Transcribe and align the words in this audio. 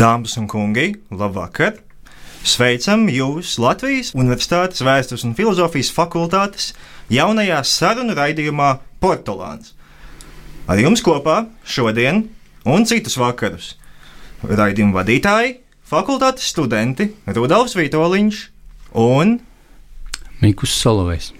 Dāmas 0.00 0.32
un 0.40 0.46
kungi, 0.48 0.94
labvakar! 1.12 1.74
Sveicam 2.40 3.02
jūs 3.12 3.58
Latvijas 3.60 4.14
Universitātes 4.16 4.80
Vēstures 4.80 5.26
un 5.28 5.34
Filozofijas 5.36 5.90
fakultātes 5.92 6.70
jaunajā 7.12 7.58
sarunu 7.68 8.14
raidījumā 8.16 8.70
Portugāns. 9.04 9.74
Ar 10.64 10.80
jums 10.80 11.02
kopā 11.04 11.42
šodien 11.68 12.22
un 12.64 12.86
citus 12.88 13.18
vakarus 13.20 13.74
raidījuma 14.40 15.02
vadītāji, 15.02 15.58
fakultātes 15.84 16.48
studenti 16.48 17.10
Rudolfs 17.28 17.76
Vitoļņš 17.76 18.38
un 19.04 19.34
Mikls 20.40 20.78
Solovejs. 20.80 21.34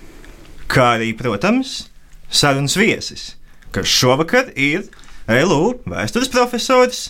Kā 0.68 0.98
arī, 0.98 1.14
protams, 1.16 1.86
sarunas 2.28 2.76
viesis, 2.76 3.24
kas 3.72 3.88
šovakar 3.88 4.52
ir 4.52 4.84
LU 5.24 5.78
vēstures 5.88 6.28
profesors 6.28 7.06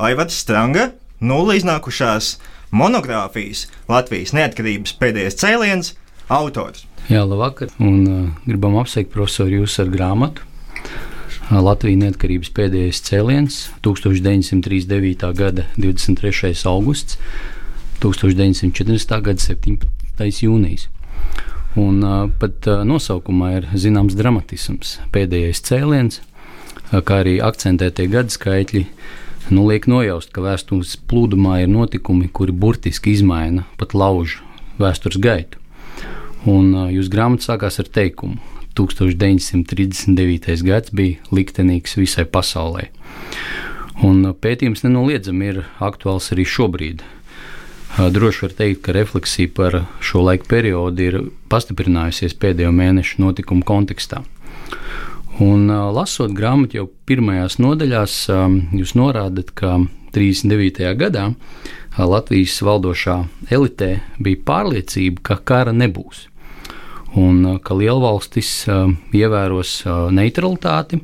Aivars 0.00 0.38
Stranga, 0.40 0.90
nulle 1.20 1.58
iznākušās 1.60 2.38
monogrāfijas 2.72 3.66
Latvijas 3.90 4.32
neatkarības 4.36 4.94
pēdējais 5.00 5.36
cēliens 5.40 5.92
autors. 6.32 6.86
Jā, 7.10 7.24
labvakar, 7.26 7.72
un 7.82 7.98
uh, 8.06 8.20
gribam 8.46 8.78
apsveikt 8.80 9.12
profesoru 9.12 9.62
jūs 9.62 9.76
ar 9.82 9.90
grāmatu. 9.92 10.46
Uh, 11.50 11.58
Latvijas 11.60 12.00
neatkarības 12.04 12.52
pēdējais 12.56 13.02
cēliens 13.08 13.60
1939. 13.84 15.26
gada 15.36 15.66
23. 15.76 16.54
augusts, 16.70 17.18
1940. 18.00 19.20
gada 19.26 19.44
17. 19.44 20.44
jūnijas. 20.46 20.88
Un, 21.78 22.00
uh, 22.02 22.24
pat 22.40 22.66
uh, 22.70 22.84
nosaukumā 22.86 23.56
ir 23.58 23.68
zināms 23.78 24.16
dramatisms, 24.18 24.98
pēdējais 25.14 25.60
cēliens, 25.66 26.22
uh, 26.22 27.02
kā 27.02 27.20
arī 27.24 27.36
akcentētie 27.44 28.08
gadu 28.10 28.34
skaitļi 28.34 28.86
nu, 29.48 29.64
liek 29.70 29.88
nojaust, 29.88 30.30
ka 30.34 30.44
vēstures 30.44 30.98
plūdumā 31.08 31.62
ir 31.62 31.70
notikumi, 31.72 32.28
kuri 32.28 32.52
burtiski 32.52 33.14
izmaina 33.16 33.64
pat 33.80 33.94
laužu 33.96 34.44
vēstures 34.80 35.20
gaitu. 35.22 35.58
Un 36.48 36.72
jūsu 36.92 37.12
grāmata 37.12 37.50
sākās 37.50 37.80
ar 37.80 37.88
teikumu: 37.88 38.38
1939. 38.78 40.62
gads 40.64 40.92
bija 40.94 41.18
liktenīgs 41.34 41.96
visai 41.98 42.24
pasaulē. 42.24 42.88
Un 44.06 44.22
pētījums 44.32 44.84
nenoliedzami 44.86 45.50
ir 45.50 45.64
aktuāls 45.84 46.30
arī 46.32 46.46
šobrīd. 46.48 47.02
Droši 47.98 48.46
var 48.46 48.52
teikt, 48.56 48.84
ka 48.86 48.94
refleksija 48.96 49.50
par 49.52 49.82
šo 50.00 50.22
laiku 50.24 50.46
periodu 50.48 51.04
ir 51.04 51.16
pastiprinājusies 51.52 52.36
pēdējo 52.40 52.70
mēnešu 52.72 53.20
notikumu 53.20 53.66
kontekstā. 53.66 54.22
Un, 55.40 55.70
lasot 55.96 56.34
grāmatu 56.36 56.76
jau 56.76 56.86
pirmajās 57.08 57.54
nodaļās, 57.64 58.14
jūs 58.76 58.90
norādat, 58.98 59.54
ka 59.56 59.78
39. 60.12 60.90
gadā 61.00 61.30
Latvijas 61.96 62.58
valdošā 62.66 63.14
elitē 63.48 63.88
bija 64.20 64.42
pārliecība, 64.44 65.22
ka 65.24 65.38
kara 65.40 65.72
nebūs. 65.72 66.26
Un 67.16 67.56
ka 67.64 67.74
lielvalstis 67.74 68.50
ievēros 69.16 69.80
neutralitāti. 70.12 71.00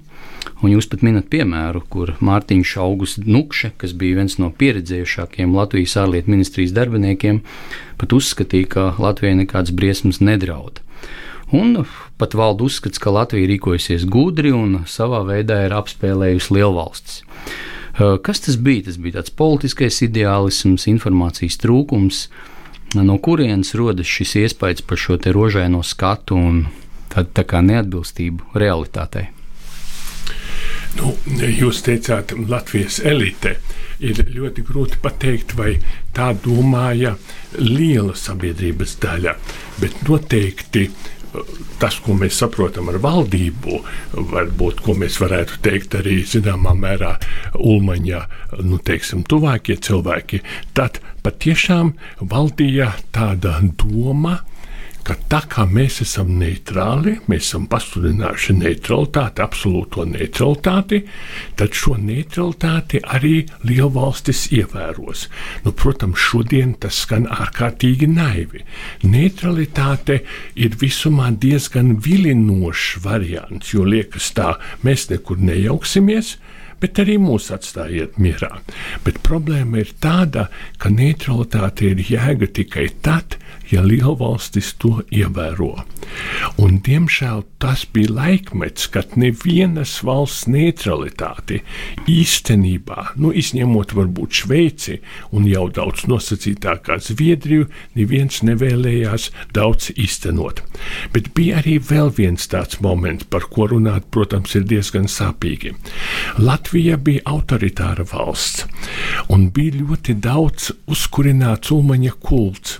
Un 0.60 0.72
jūs 0.72 0.86
pat 0.88 1.02
minat 1.04 1.26
piemēru, 1.32 1.82
kur 1.90 2.12
Mārtiņš 2.24 2.76
Augusts 2.80 3.24
Nukše, 3.24 3.72
kas 3.80 3.92
bija 3.96 4.20
viens 4.20 4.36
no 4.40 4.52
pieredzējušākajiem 4.52 5.56
Latvijas 5.56 5.96
ārlietu 6.00 6.32
ministrijas 6.32 6.76
darbiniekiem, 6.76 7.40
pat 8.00 8.14
uzskatīja, 8.16 8.68
ka 8.72 8.84
Latvijai 9.00 9.40
nekādas 9.42 9.74
briesmas 9.76 10.20
nedraud. 10.20 10.80
Un 11.56 11.82
pat 12.20 12.34
valda 12.34 12.66
uzskats, 12.66 13.00
ka 13.02 13.12
Latvija 13.12 13.50
rīkojasies 13.50 14.06
gudri 14.08 14.52
un 14.56 14.82
savā 14.88 15.22
veidā 15.28 15.62
ir 15.66 15.74
apspēlējusi 15.76 16.56
lielvalstis. 16.56 17.22
Kas 17.96 18.42
tas 18.44 18.58
bija? 18.60 18.86
Tas 18.90 18.98
bija 19.00 19.18
tāds 19.20 19.32
politiskais 19.32 20.02
ideālisms, 20.04 20.84
informācijas 20.90 21.56
trūkums, 21.62 22.26
no 22.96 23.16
kurienes 23.24 23.72
rodas 23.76 24.08
šis 24.08 24.36
iespējas 24.44 24.84
par 24.84 25.00
šo 25.00 25.16
te 25.20 25.32
rožaino 25.32 25.80
skatu 25.84 26.36
un 26.36 26.66
tādu 27.12 27.32
tā 27.36 27.46
kā 27.48 27.62
neatbilstību 27.64 28.58
realitātei. 28.60 29.30
Nu, 30.96 31.12
jūs 31.28 31.82
teicāt, 31.84 32.32
Latvijas 32.48 33.02
elite 33.04 33.56
ir 34.00 34.20
ļoti 34.32 34.64
grūti 34.64 35.00
pateikt, 35.02 35.52
vai 35.56 35.74
tā 36.16 36.30
domāja 36.44 37.14
liela 37.58 38.16
sabiedrības 38.16 38.96
daļa, 39.02 39.34
bet 39.80 40.00
noteikti 40.08 40.86
tas, 41.80 41.98
ko 42.04 42.16
mēs 42.18 42.40
saprotam 42.40 42.90
ar 42.92 42.98
valdību, 43.02 43.80
varbūt 44.32 44.82
ko 44.84 44.96
mēs 44.98 45.18
varētu 45.22 45.60
teikt 45.64 45.98
arī 46.00 46.20
zināmā 46.28 46.74
mērā 46.78 47.16
Ulmaņa, 47.56 48.22
nu, 48.64 48.80
teiksim, 48.82 49.24
tuvākie 49.28 49.78
cilvēki, 49.82 50.42
tad 50.76 51.00
patiešām 51.26 51.94
valdīja 52.20 52.92
tāda 53.14 53.58
doma, 53.80 54.38
ka 55.06 55.14
tā 55.30 55.38
kā 55.46 55.64
mēs 55.70 56.00
esam 56.02 56.32
neitrāli, 56.40 57.16
mēs 57.30 57.46
esam 57.46 57.68
pasludinājuši 57.70 58.56
neutralitāti, 58.58 59.42
absolūto 59.44 60.06
neutralitāti, 60.10 61.02
tad 61.58 61.76
šo 61.78 61.94
neutralitāti 62.02 63.00
arī 63.14 63.34
lielvalstis 63.68 64.48
ievēros. 64.56 65.28
Nu, 65.62 65.74
protams, 65.78 66.18
šodien 66.18 66.74
tas 66.82 66.98
skan 67.04 67.28
ārkārtīgi 67.30 68.08
naivi. 68.10 68.64
Neutralitāte 69.06 70.22
ir 70.58 70.74
visumā 70.80 71.30
diezgan 71.30 71.96
vilinošs 72.02 72.98
variants, 73.06 73.70
jo 73.76 73.86
liekas 73.86 74.32
tā, 74.34 74.56
mēs 74.82 75.06
nekur 75.12 75.38
nejauksimies 75.38 76.36
bet 76.76 76.98
arī 77.00 77.16
mūs 77.16 77.48
atstājiet 77.54 78.18
mierā. 78.20 78.50
Bet 79.04 79.22
problēma 79.24 79.80
ir 79.80 79.94
tāda, 80.02 80.50
ka 80.76 80.90
neutralitāte 80.92 81.88
ir 81.88 82.02
jēga 82.04 82.50
tikai 82.58 82.90
tad, 83.00 83.38
ja 83.70 83.82
lielvalstis 83.84 84.72
to 84.80 85.00
ievēro. 85.14 85.72
Un, 86.62 86.78
diemžēl 86.84 87.42
tas 87.62 87.84
bija 87.92 88.12
laikmets, 88.14 88.86
kad 88.92 89.16
nevienas 89.18 89.98
valsts 90.06 90.46
neutralitāti 90.50 91.62
īstenībā, 92.10 93.12
nu, 93.20 93.32
izņemot 93.34 93.94
varbūt 93.96 94.40
Šveici 94.42 94.98
un 95.34 95.48
jau 95.50 95.66
daudz 95.72 96.06
nosacītākā 96.10 96.98
Zviedriju, 97.02 97.66
neviens 97.98 98.42
nevēlējās 98.46 99.30
daudz 99.56 99.90
īstenot. 99.96 100.62
Bet 101.14 101.32
bija 101.36 101.60
arī 101.62 101.76
vēl 101.82 102.12
viens 102.16 102.46
tāds 102.52 102.80
moments, 102.84 103.26
par 103.30 103.48
ko 103.52 103.68
runāt, 103.72 104.08
protams, 104.14 104.54
ir 104.58 104.66
diezgan 104.68 105.10
sāpīgi. 105.10 105.74
Latvija 106.38 106.96
bija 106.96 107.24
autoritāra 107.32 108.06
valsts, 108.12 108.66
un 109.32 109.48
bija 109.54 109.80
ļoti 109.80 110.16
daudz 110.22 110.70
uzkurināts 110.90 111.72
ulmaņa 111.74 112.16
kults. 112.22 112.78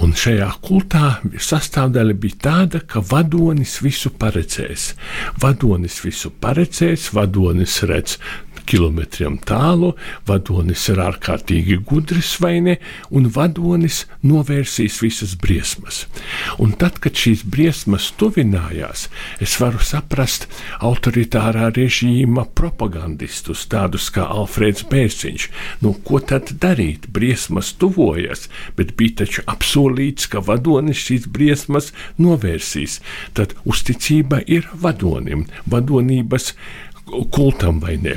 Un 0.00 0.09
šajā 0.16 0.48
kultā 0.64 1.20
sastāvdaļa 1.40 2.14
bija 2.22 2.38
tāda, 2.46 2.80
ka 2.86 3.02
vadonis 3.04 3.78
visu 3.84 4.12
paredzēs. 4.20 4.94
Vadonis 5.42 6.00
visu 6.04 6.32
paredzēs, 6.42 7.10
vadonis 7.16 7.80
redz 7.90 8.18
kilometriem 8.70 9.38
tālu, 9.46 9.92
vadonis 10.28 10.86
ir 10.92 11.00
ārkārtīgi 11.02 11.80
gudrs 11.88 12.36
vai 12.42 12.58
ne, 12.64 12.76
un 13.10 13.28
vadonis 13.34 14.04
novērsīs 14.26 15.00
visas 15.02 15.34
briesmas. 15.40 16.04
Un 16.62 16.74
tad, 16.78 17.00
kad 17.02 17.18
šīs 17.18 17.42
briesmas 17.50 18.10
tuvinājās, 18.20 19.08
es 19.42 19.56
varu 19.60 19.80
saprast 19.84 20.46
autoritārā 20.86 21.70
režīma 21.76 22.46
propagandistus, 22.58 23.66
tādus 23.70 24.10
kā 24.14 24.26
Alfrēds 24.30 24.86
Bērziņš. 24.90 25.48
Nu, 25.84 25.94
ko 26.06 26.22
tad 26.22 26.54
darīt? 26.62 27.08
Briesmas 27.10 27.72
tuvojas, 27.80 28.46
bet 28.78 28.94
bija 28.98 29.24
taču 29.24 29.44
apsolīts, 29.50 30.28
ka 30.30 30.42
vadonis 30.46 31.00
šīs 31.08 31.26
briesmas 31.32 31.90
novērsīs. 32.20 33.00
Tad 33.34 33.56
uzticība 33.68 34.44
ir 34.46 34.68
vadonim, 34.84 35.46
vadonības 35.70 36.54
kultam 37.32 37.80
vai 37.82 37.96
ne. 38.02 38.16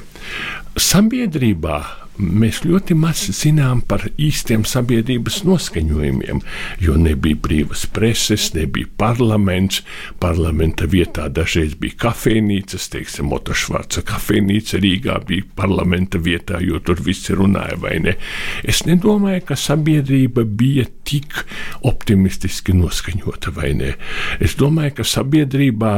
Sabiedrībā 0.80 1.82
mēs 2.18 2.62
ļoti 2.66 2.96
maz 2.98 3.24
zinām 3.34 3.82
par 3.90 4.06
īstiem 4.22 4.64
sabiedrības 4.68 5.42
noskaņojumiem, 5.48 6.42
jo 6.84 6.98
nebija 7.00 7.40
brīvas 7.42 7.86
preses, 7.94 8.52
nebija 8.54 8.90
parlaments. 9.02 9.82
Parlamenta 10.22 10.86
vietā 10.90 11.28
dažreiz 11.34 11.74
bija 11.80 11.98
kafejnīcas, 12.08 12.90
teiksim, 12.94 13.32
Motošvārca 13.34 14.04
kafejnīca 14.06 14.82
Rīgā 14.84 15.20
bija 15.28 15.48
parlamenta 15.58 16.22
vietā, 16.22 16.62
jo 16.62 16.82
tur 16.86 17.02
visi 17.02 17.36
runāja 17.38 17.80
vai 17.82 17.98
ne. 18.04 18.18
Es 18.64 18.84
nedomāju, 18.88 19.46
ka 19.50 19.58
sabiedrība 19.60 20.46
bija 20.46 20.86
tik 21.14 21.44
optimistiski 21.88 22.76
noskaņota 22.76 23.54
vai 23.56 23.72
ne. 23.78 23.94
Es 24.44 24.58
domāju, 24.60 24.98
ka 25.00 25.08
sabiedrībā 25.08 25.94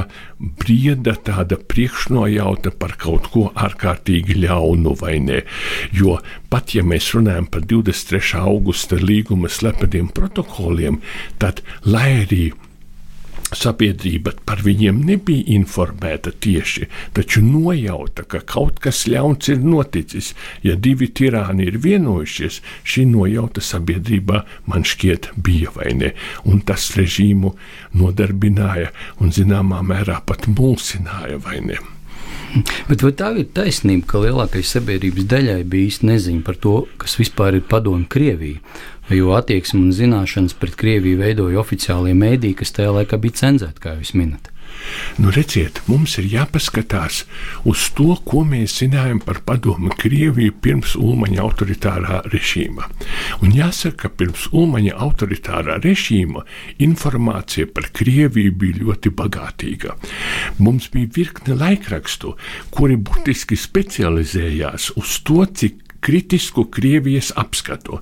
brieda 0.61 1.15
tāda 1.25 1.57
priekšnojauta 1.57 2.75
par 2.77 2.97
kaut 3.01 3.31
ko 3.33 3.49
ārkārtīgi 3.55 4.37
ļaunu 4.45 4.93
vai. 5.01 5.15
Jo 5.15 6.05
Jo 6.05 6.19
pat 6.51 6.75
ja 6.75 6.83
mēs 6.85 7.07
runājam 7.15 7.47
par 7.49 7.63
23. 7.65 8.35
augusta 8.37 8.99
līguma 8.99 9.49
slepeniem 9.49 10.11
protokoliem, 10.13 10.99
tad 11.41 11.63
lai 11.87 12.09
arī 12.25 12.43
sabiedrība 13.53 14.33
par 14.45 14.61
viņiem 14.65 15.01
nebija 15.05 15.45
informēta 15.55 16.33
tieši, 16.41 16.87
taču 17.13 17.43
nojauta, 17.45 18.25
ka 18.25 18.41
kaut 18.41 18.79
kas 18.83 19.05
ļauns 19.11 19.51
ir 19.53 19.63
noticis. 19.63 20.33
Ja 20.65 20.75
divi 20.75 21.07
tirāni 21.07 21.69
ir 21.69 21.79
vienojušies, 21.83 22.61
šī 22.83 23.05
nojauta 23.11 23.61
sabiedrībā 23.61 24.43
man 24.69 24.87
šķiet 24.87 25.33
bija 25.37 25.73
vai 25.75 25.93
ne, 25.97 26.13
un 26.45 26.63
tas 26.65 26.91
režīmu 26.97 27.55
nodarbināja 27.93 28.93
un 29.21 29.35
zināmā 29.35 29.83
mērā 29.85 30.21
pat 30.25 30.49
mulsināja 30.49 31.41
vai 31.43 31.61
ne. 31.65 31.81
Bet 32.87 33.01
vai 33.03 33.11
tā 33.19 33.33
ir 33.35 33.49
taisnība, 33.55 34.05
ka 34.07 34.21
lielākajai 34.23 34.67
sabiedrības 34.69 35.27
daļai 35.31 35.63
bija 35.67 35.89
īsti 35.89 36.07
neziņa 36.07 36.43
par 36.47 36.59
to, 36.63 36.75
kas 37.01 37.17
vispār 37.19 37.59
ir 37.59 37.65
padomu 37.67 38.07
Krievija? 38.07 38.61
Jo 39.13 39.35
attieksme 39.37 39.81
un 39.83 39.93
zināšanas 39.95 40.57
pret 40.57 40.75
Krieviju 40.79 41.21
veidoja 41.21 41.61
oficiālie 41.61 42.15
mēdīji, 42.17 42.59
kas 42.61 42.75
tajā 42.75 42.97
laikā 42.99 43.21
bija 43.21 43.41
cenzēti, 43.45 43.81
kā 43.83 43.97
jūs 43.99 44.15
minat. 44.17 44.51
Nu, 45.15 45.31
redziet, 45.31 45.79
mums 45.87 46.17
ir 46.19 46.27
jāpaskatās 46.29 47.21
uz 47.69 47.85
to, 47.95 48.09
ko 48.27 48.43
mēs 48.47 48.75
zinājām 48.81 49.21
par 49.23 49.39
padomu 49.47 49.93
Krieviju 49.95 50.55
pirms 50.61 50.95
Ulmaņa 50.99 51.39
autoritārā 51.45 52.19
režīma. 52.33 52.89
Un 53.45 53.55
jāsaka, 53.55 54.05
ka 54.05 54.11
pirms 54.19 54.49
Ulmaņa 54.51 54.97
autoritārā 55.05 55.77
režīma 55.83 56.43
informācija 56.83 57.69
par 57.71 57.89
Krieviju 57.95 58.57
bija 58.59 58.81
ļoti 58.83 59.13
bagātīga. 59.15 59.95
Mums 60.59 60.89
bija 60.93 61.13
virkne 61.21 61.57
laikrakstu, 61.61 62.35
kuri 62.75 62.99
būtiski 62.99 63.57
specializējās 63.59 64.91
uz 64.99 65.17
to, 65.25 65.45
cik 65.45 65.84
kritisku 66.05 66.67
Krievijas 66.69 67.31
apskatu. 67.35 67.97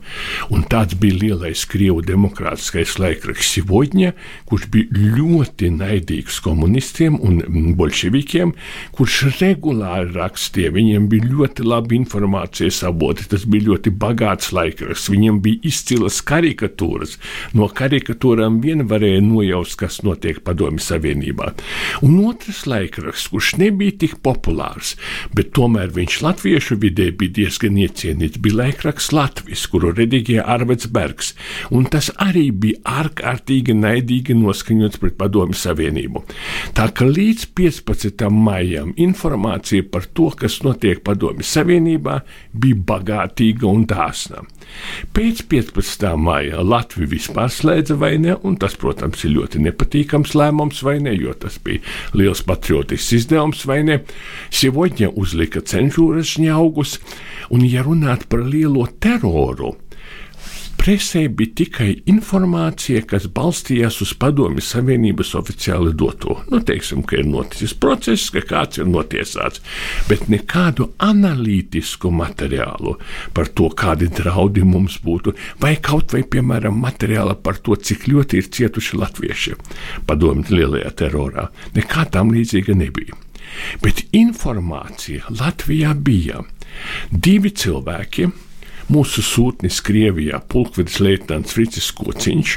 Un 0.52 0.66
tāds 0.68 0.98
bija 1.00 1.16
lielais 1.22 1.64
Krievu 1.72 2.02
demokrātiskais 2.04 2.98
laikraksts 3.00 3.54
Sivodņa, 3.56 4.12
kurš 4.50 4.66
bija 4.74 5.04
ļoti 5.16 5.70
naidīgs 5.72 6.42
komunistiem 6.44 7.16
un 7.24 7.72
bolševikiem, 7.80 8.52
kurš 8.98 9.20
regulāri 9.40 10.12
rakstīja. 10.18 10.74
Viņiem 10.76 11.08
bija 11.12 11.30
ļoti 11.30 11.68
labi 11.68 11.96
informācijas 12.02 12.82
avoti, 12.90 13.30
tas 13.32 13.46
bija 13.48 13.70
ļoti 13.70 13.94
bagāts 14.04 14.52
laikraksts, 14.56 15.12
viņiem 15.14 15.40
bija 15.46 15.64
izcilas 15.72 16.20
karikatūras. 16.28 17.16
No 17.56 17.70
karikatūrām 17.72 18.60
vien 18.66 18.84
varēja 18.90 19.24
nojaust, 19.24 19.78
kas 19.80 20.02
notiek 20.04 20.44
Padomju 20.44 20.84
Savienībā. 20.84 21.54
Un 22.04 22.20
otrs 22.28 22.66
laikraksts, 22.68 23.32
kurš 23.32 23.56
nebija 23.64 23.96
tik 24.04 24.20
populārs, 24.26 24.98
bet 25.32 25.54
tomēr 25.56 25.94
viņš 25.96 26.22
latviešu 26.28 26.82
vidē 26.84 27.12
bija 27.16 27.38
diezgan 27.40 27.80
iecienīts 27.80 27.93
iecienīts 27.94 28.42
bija 28.42 28.60
laikraksts 28.64 29.14
Latvijas, 29.14 29.66
kuru 29.70 29.94
rediģēja 29.94 30.46
Arvids 30.50 30.90
Bergs, 30.94 31.34
un 31.74 31.86
tas 31.92 32.10
arī 32.22 32.50
bija 32.52 32.82
ārkārtīgi 33.04 33.76
naidīgi 33.78 34.36
noskaņots 34.40 35.02
pret 35.02 35.18
Padomju 35.20 35.58
Savienību. 35.58 36.24
Tā 36.78 36.90
ka 36.96 37.06
līdz 37.08 37.52
15. 37.56 38.26
maijam 38.34 38.94
informācija 38.98 39.86
par 39.94 40.08
to, 40.18 40.32
kas 40.38 40.62
notiek 40.66 41.04
Padomju 41.06 41.46
Savienībā, 41.46 42.22
bija 42.54 42.82
bagātīga 42.90 43.70
un 43.70 43.86
dāsna. 43.90 44.44
Pēc 45.14 45.44
15. 45.52 46.08
maija 46.18 46.64
Latvija 46.66 47.12
vispār 47.12 47.52
slēdza 47.52 47.98
vai 48.00 48.16
ne, 48.22 48.34
un 48.48 48.56
tas, 48.58 48.76
protams, 48.80 49.22
ir 49.28 49.36
ļoti 49.36 49.62
nepatīkams 49.68 50.34
lēmums 50.40 50.82
vai 50.86 50.98
ne, 51.04 51.14
jo 51.20 51.36
tas 51.38 51.60
bija 51.64 51.84
liels 52.18 52.42
patriotisks 52.48 53.14
izdevums 53.20 53.66
vai 53.70 53.82
ne. 53.86 54.00
Sievoņa 54.54 55.12
uzlika 55.20 55.62
cenzūras 55.62 56.34
žņaugus, 56.38 56.98
un 57.54 57.68
ja 57.68 57.83
runāt 57.86 58.28
par 58.32 58.46
lielo 58.48 58.88
teroru, 59.04 59.74
presē 60.84 61.22
bija 61.32 61.54
tikai 61.62 61.90
informācija, 62.12 63.06
kas 63.08 63.30
balstījās 63.32 64.02
uz 64.04 64.12
Padomju 64.20 64.64
Savienības 64.68 65.32
oficiāli 65.40 65.94
doto. 65.96 66.42
Nu, 66.52 66.60
teiksim, 66.68 67.06
ka 67.08 67.22
ir 67.22 67.30
noticis 67.30 67.72
process, 67.86 68.28
ka 68.36 68.44
kāds 68.50 68.82
ir 68.82 68.90
notiesāts, 68.92 69.64
bet 70.10 70.28
nekādu 70.34 70.90
analītisku 71.08 72.12
materiālu 72.12 72.98
par 73.38 73.54
to, 73.56 73.70
kādi 73.72 74.12
draudi 74.12 74.66
mums 74.68 75.00
būtu, 75.06 75.38
vai 75.64 75.78
kaut 75.80 76.12
vai, 76.18 76.26
piemēram, 76.28 76.76
materiāla 76.84 77.38
par 77.40 77.64
to, 77.64 77.80
cik 77.80 78.10
ļoti 78.12 78.44
ir 78.44 78.52
cietuši 78.52 79.00
latvieši 79.00 79.60
padomju 80.10 80.52
lielajā 80.52 80.92
terorā. 81.00 81.48
Nekā 81.80 82.10
tam 82.12 82.36
līdzīga 82.36 82.76
nebija. 82.76 83.24
Bet 83.84 84.04
informācija 84.16 85.30
Latvijā 85.40 85.94
bija 85.96 86.42
divi 87.12 87.52
cilvēki, 87.52 88.28
mūsu 88.92 89.24
sūtnis 89.24 89.80
Krievijā, 89.86 90.40
pulkvedis 90.52 91.00
leitnants 91.04 91.54
Fricis 91.56 91.90
Kociņš 91.96 92.56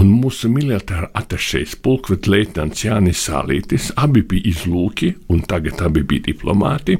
un 0.00 0.10
mūsu 0.20 0.50
militāra 0.50 1.10
atašais 1.16 1.76
pulkvedis 1.84 2.30
leitnants 2.30 2.84
Jānis 2.84 3.22
Sālītis, 3.26 3.90
abi 4.00 4.22
bija 4.26 4.50
izlūki 4.50 5.12
un 5.30 5.44
tagad 5.46 5.82
abi 5.84 6.02
bija 6.06 6.26
diplomāti, 6.30 6.96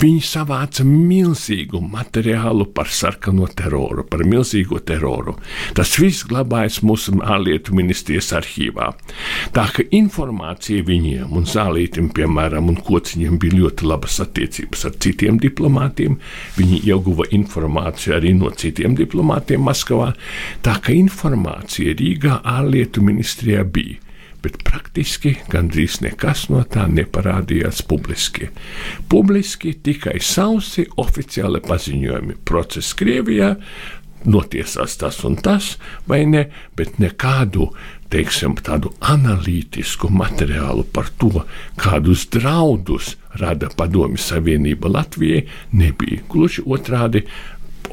viņi 0.00 0.22
savāca 0.24 0.86
milzīgu 0.86 1.82
materiālu 1.84 2.68
par 2.74 2.88
sarkano 2.88 3.48
teroru, 3.56 4.06
par 4.08 4.24
milzīgo 4.24 4.80
teroru. 4.86 5.36
Tas 5.76 5.92
viss 6.00 6.24
glabājas 6.28 6.80
mūsu 6.86 7.18
ārlietu 7.20 7.76
ministrijas 7.76 8.32
arhīvā. 8.38 8.90
Tā 9.56 9.66
ka 9.74 9.84
informācija 9.96 10.84
viņiem 10.86 11.36
un 11.36 11.48
Zālītim, 11.50 12.10
piemēram, 12.14 12.70
un 12.72 12.80
Kociņam 12.80 13.38
bija 13.42 13.60
ļoti 13.60 13.88
labas 13.90 14.20
attiecības 14.24 14.86
ar 14.88 14.96
citiem 15.02 15.40
diplomātiem, 15.42 16.16
viņi 16.56 16.82
ieguva 16.88 17.26
informāciju 17.34 17.89
informāciju 17.90 18.14
arī 18.16 18.34
no 18.34 18.50
citiem 18.50 18.94
diplomātiem 18.94 19.62
Maskavā, 19.62 20.14
tā 20.62 20.80
ka 20.80 20.92
informācija 20.92 21.94
Rīgā 21.94 22.40
ārlietu 22.44 23.02
ministrijā 23.02 23.64
bija. 23.64 23.98
Bet 24.42 24.62
praktiski 24.64 25.36
gandrīz 25.50 26.00
nekas 26.00 26.48
no 26.48 26.62
tā 26.64 26.86
neparādījās 26.88 27.82
publiski. 27.82 28.48
Publiski 29.08 29.74
tikai 29.74 30.18
sausi 30.20 30.86
oficiāli 30.96 31.60
paziņojumi. 31.60 32.38
Process 32.44 32.94
Krievijā 32.94 33.56
notiesās 34.24 34.96
tas 34.96 35.22
un 35.24 35.36
tas, 35.36 35.76
vai 36.08 36.24
ne, 36.24 36.48
bet 36.76 36.98
nekādu 36.98 37.68
teiksim, 38.10 38.56
tādu 38.58 38.92
analītisku 39.00 40.10
materiālu 40.10 40.84
par 40.92 41.10
to, 41.20 41.44
kādus 41.78 42.26
draudus 42.32 43.14
rada 43.38 43.70
Padomju 43.76 44.18
Savienība 44.18 44.90
Latvijai, 44.90 45.44
nebija. 45.72 46.24
Gluži 46.30 46.64
otrādi, 46.66 47.24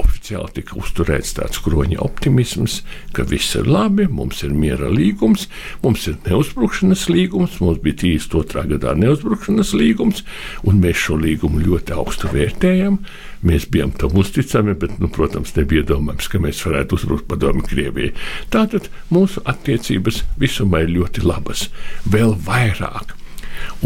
oficiāli 0.01 0.53
tika 0.59 0.77
uzturēts 0.79 1.35
tāds 1.37 1.61
kroņa 1.63 1.99
optimisms, 2.03 2.81
ka 3.15 3.25
viss 3.27 3.57
ir 3.59 3.67
labi, 3.69 4.07
mums 4.07 4.43
ir 4.45 4.53
miera 4.55 4.89
līgums, 4.91 5.47
mums 5.83 6.07
ir 6.09 6.17
neuzbrukšanas 6.27 7.07
līgums, 7.11 7.59
mums 7.63 7.81
bija 7.83 7.99
32. 8.03 8.65
gadā 8.75 8.95
neuzbrukšanas 8.99 9.73
līgums, 9.77 10.23
un 10.67 10.81
mēs 10.83 11.03
šo 11.07 11.19
līgumu 11.23 11.63
ļoti 11.65 11.97
augstu 11.97 12.31
vērtējam. 12.33 13.01
Mēs 13.47 13.67
bijām 13.69 13.91
tam 13.97 14.17
uzticami, 14.17 14.73
bet, 14.81 14.97
nu, 15.01 15.11
protams, 15.13 15.53
nebija 15.57 15.85
domājams, 15.91 16.31
ka 16.31 16.41
mēs 16.41 16.63
varētu 16.65 16.97
uzbrukt 16.97 17.27
padomu 17.29 17.65
Krievijai. 17.67 18.15
Tātad 18.53 18.89
mūsu 19.13 19.43
attiecības 19.45 20.23
visumā 20.41 20.85
ir 20.85 20.95
ļoti 20.97 21.25
labas, 21.27 21.67
vēl 22.09 22.33
vairāk 22.47 23.16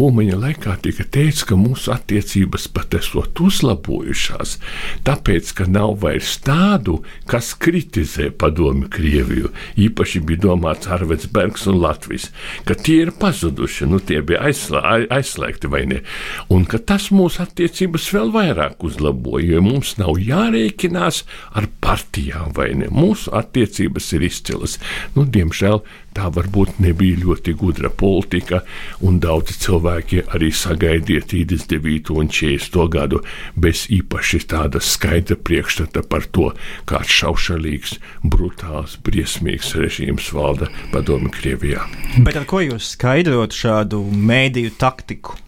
Ulmaņa 0.00 0.38
laikā 0.40 0.76
tika 0.84 1.04
teikts, 1.04 1.44
ka 1.48 1.56
mūsu 1.58 1.92
attiecības 1.94 2.68
pat 2.72 2.96
esot 2.98 3.40
uzlabojušās, 3.44 4.56
tāpēc, 5.06 5.52
ka 5.58 5.66
nav 5.70 5.96
vairs 6.02 6.36
tādu, 6.44 7.00
kas 7.30 7.52
kritizē 7.58 8.30
padomu 8.38 8.88
Krieviju. 8.92 9.52
Īpaši 9.80 10.22
bija 10.26 10.44
domāts 10.46 10.90
Arvids 10.92 11.28
Bergs 11.32 11.66
un 11.70 11.80
Latvijas, 11.82 12.30
ka 12.68 12.76
tie 12.78 13.02
ir 13.06 13.12
pazuduši, 13.20 13.88
nu 13.90 14.00
tie 14.00 14.22
bija 14.24 14.42
aizslā, 14.48 14.82
aizslēgti 15.12 15.70
vai 15.72 15.84
ne, 15.90 16.02
un 16.52 16.66
ka 16.68 16.80
tas 16.80 17.10
mūsu 17.14 17.42
attiecības 17.44 18.08
vēl 18.16 18.32
vairāk 18.34 18.84
uzlaboja, 18.86 19.54
jo 19.54 19.64
mums 19.64 19.96
nav 20.00 20.20
jārēķinās 20.20 21.22
ar 21.58 21.68
partijām 21.84 22.52
vai 22.56 22.72
ne. 22.78 22.88
Mūsu 22.92 23.32
attiecības 23.36 24.12
ir 24.16 24.26
izcilas. 24.28 24.78
Nu, 25.16 25.24
diemžēl 25.28 25.82
tā 26.16 26.28
varbūt 26.32 26.80
nebija 26.82 27.20
ļoti 27.22 27.54
gudra 27.58 27.90
politika, 27.90 28.62
un 29.04 29.18
daudzi 29.22 29.56
cilvēki 29.64 30.24
arī 30.34 30.50
sagaidīja 30.54 31.26
39. 31.32 32.12
un 32.16 32.30
40. 32.32 32.80
gadu 32.92 33.22
bez 33.56 33.86
īpaši 33.92 34.42
tāda 34.52 34.82
skaidra 34.82 35.36
priekšstata 35.36 36.04
par 36.08 36.26
to, 36.34 36.50
kāds 36.88 37.12
šaušalīgs, 37.20 37.96
brutāls, 38.24 38.98
briesmīgs 39.04 39.74
režīms 39.78 40.32
valda 40.36 40.70
padomu 40.92 41.32
Krievijā. 41.32 41.86
Bet 42.22 42.36
ar 42.40 42.48
ko 42.48 42.62
jūs 42.64 42.94
skaidrot 42.96 43.56
šādu 43.56 44.02
mēdīju 44.12 44.76
taktiku? 44.80 45.38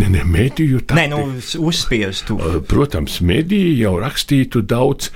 Ne, 0.00 0.08
ne, 0.12 0.22
mediju 0.28 0.82
tā. 0.86 0.96
Nē, 0.98 1.06
nu, 1.12 1.20
uzspiestu. 1.64 2.38
Protams, 2.68 3.18
mediji 3.24 3.74
jau 3.80 3.94
rakstītu 4.00 4.62
daudz, 4.66 5.10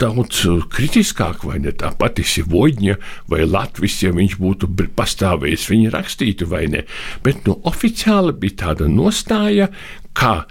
daudz 0.00 0.42
kritiskāk, 0.72 1.46
vai 1.48 1.60
ne 1.64 1.74
tā 1.76 1.92
pati 1.98 2.24
Sivodņa 2.26 2.98
vai 3.32 3.44
Latvijas, 3.48 4.00
ja 4.04 4.14
viņš 4.16 4.38
būtu 4.40 4.70
pastāvējis, 4.96 5.68
viņi 5.72 5.92
rakstītu 5.94 6.48
vai 6.50 6.66
ne. 6.72 6.86
Bet 7.24 7.46
nu, 7.48 7.58
oficiāli 7.68 8.34
bija 8.38 8.66
tāda 8.66 8.90
nostāja, 8.90 9.70
ka 10.16 10.42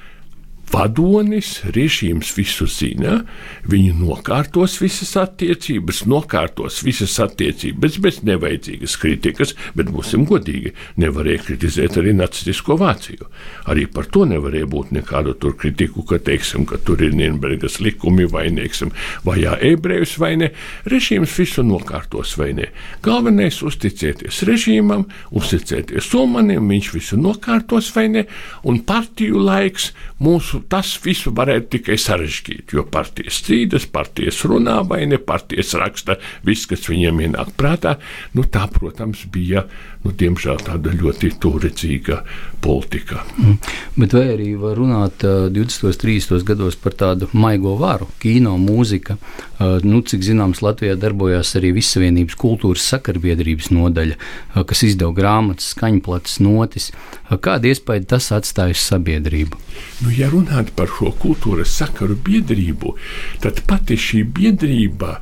vadonis, 0.72 1.60
režīms 1.76 2.32
visu 2.38 2.68
zina, 2.70 3.22
viņi 3.70 3.94
nokārtos 4.00 4.78
visas 4.82 5.14
attiecības, 5.20 6.04
nokārtos 6.10 6.82
visas 6.86 7.18
attiecības 7.22 7.98
bez 8.02 8.20
nevajadzīgas 8.28 8.96
kritikas, 9.02 9.54
bet 9.78 9.92
būsim 9.94 10.26
godīgi, 10.30 10.74
nevarēja 11.02 11.44
kritizēt 11.48 12.00
arī 12.02 12.16
nacistisko 12.18 12.78
Vāciju. 12.82 13.28
Arī 13.72 13.86
par 13.92 14.08
to 14.14 14.24
nevarēja 14.30 14.70
būt 14.72 14.94
nekādu 14.96 15.36
tur 15.42 15.58
kritiku, 15.60 16.06
ka, 16.08 16.22
teiksim, 16.24 16.66
ka 16.70 16.80
tur 16.86 17.04
ir 17.04 17.16
Nīderlandes 17.18 17.80
likumi 17.84 18.28
vai, 18.32 18.48
teiksim, 18.56 18.94
vajā 19.28 19.58
ebrejus 19.74 20.16
vai 20.22 20.34
ne. 20.40 20.52
Režīms 20.90 21.36
visu 21.38 21.66
nokārtos 21.68 22.38
vai 22.40 22.52
ne. 22.58 22.72
Galvenais- 23.04 23.62
uzticēties 23.70 24.44
režīmam, 24.48 25.06
uzticēties 25.32 26.14
Ulmanim, 26.16 26.70
viņš 26.72 26.94
visu 26.96 27.20
nokārtos 27.20 27.92
vai 27.96 28.08
ne, 28.08 28.26
un 28.64 28.80
partiju 28.80 29.42
laiks 29.42 29.92
mūsu 30.22 30.61
tas 30.70 30.94
visu 31.04 31.34
varētu 31.38 31.72
tikai 31.78 31.98
sarežģīt, 32.02 32.76
jo 32.76 32.86
partijas 32.92 33.42
strīdas, 33.42 33.88
partijas 33.92 34.42
runā 34.50 34.82
vai 34.88 35.04
ne, 35.10 35.20
partijas 35.22 35.74
raksta 35.80 36.18
viss, 36.48 36.70
kas 36.70 36.88
viņiem 36.90 37.24
ienāk 37.28 37.54
prātā. 37.60 37.98
Nu, 38.38 38.46
tā, 38.46 38.68
protams, 38.72 39.26
bija 39.32 39.66
nu, 40.04 40.14
diemžēl 40.18 40.62
tāda 40.66 40.94
ļoti 40.96 41.36
turecīga 41.42 42.22
politika. 42.62 43.24
Mm. 43.38 43.58
Bet 43.98 44.14
vai 44.16 44.26
arī 44.36 44.52
var 44.60 44.78
runāt 44.78 45.26
uh, 45.26 45.48
20. 45.54 45.88
un 45.90 45.98
30. 46.04 46.46
gados 46.46 46.78
par 46.82 46.96
tādu 46.98 47.30
maigo 47.34 47.74
varu, 47.80 48.08
kino, 48.22 48.56
mūzika? 48.62 49.18
Uh, 49.58 49.78
nu, 49.86 50.02
cik 50.06 50.26
zināms, 50.26 50.62
Latvijā 50.66 50.98
darbojās 51.00 51.56
arī 51.58 51.74
Vissavienības 51.78 52.38
kultūras 52.42 52.86
sakarbiedrības 52.94 53.72
nodaļa, 53.74 54.18
uh, 54.18 54.62
kas 54.68 54.86
izdeva 54.90 55.14
grāmatas, 55.18 55.72
skaņplates, 55.76 56.38
notis. 56.46 56.92
Kāda 57.32 57.72
iespēja 57.72 58.10
tas 58.16 58.30
atstāja 58.36 58.76
uz 58.76 58.84
sabiedrību? 58.84 59.58
Nu, 60.02 60.12
ja 60.14 60.28
runāt 60.32 60.74
par 60.76 60.90
šo 60.92 61.12
kultūras 61.22 61.72
sakaru 61.80 62.18
biedrību, 62.26 62.96
tad 63.44 63.62
pati 63.70 63.96
šī 64.00 64.24
biedrība, 64.36 65.16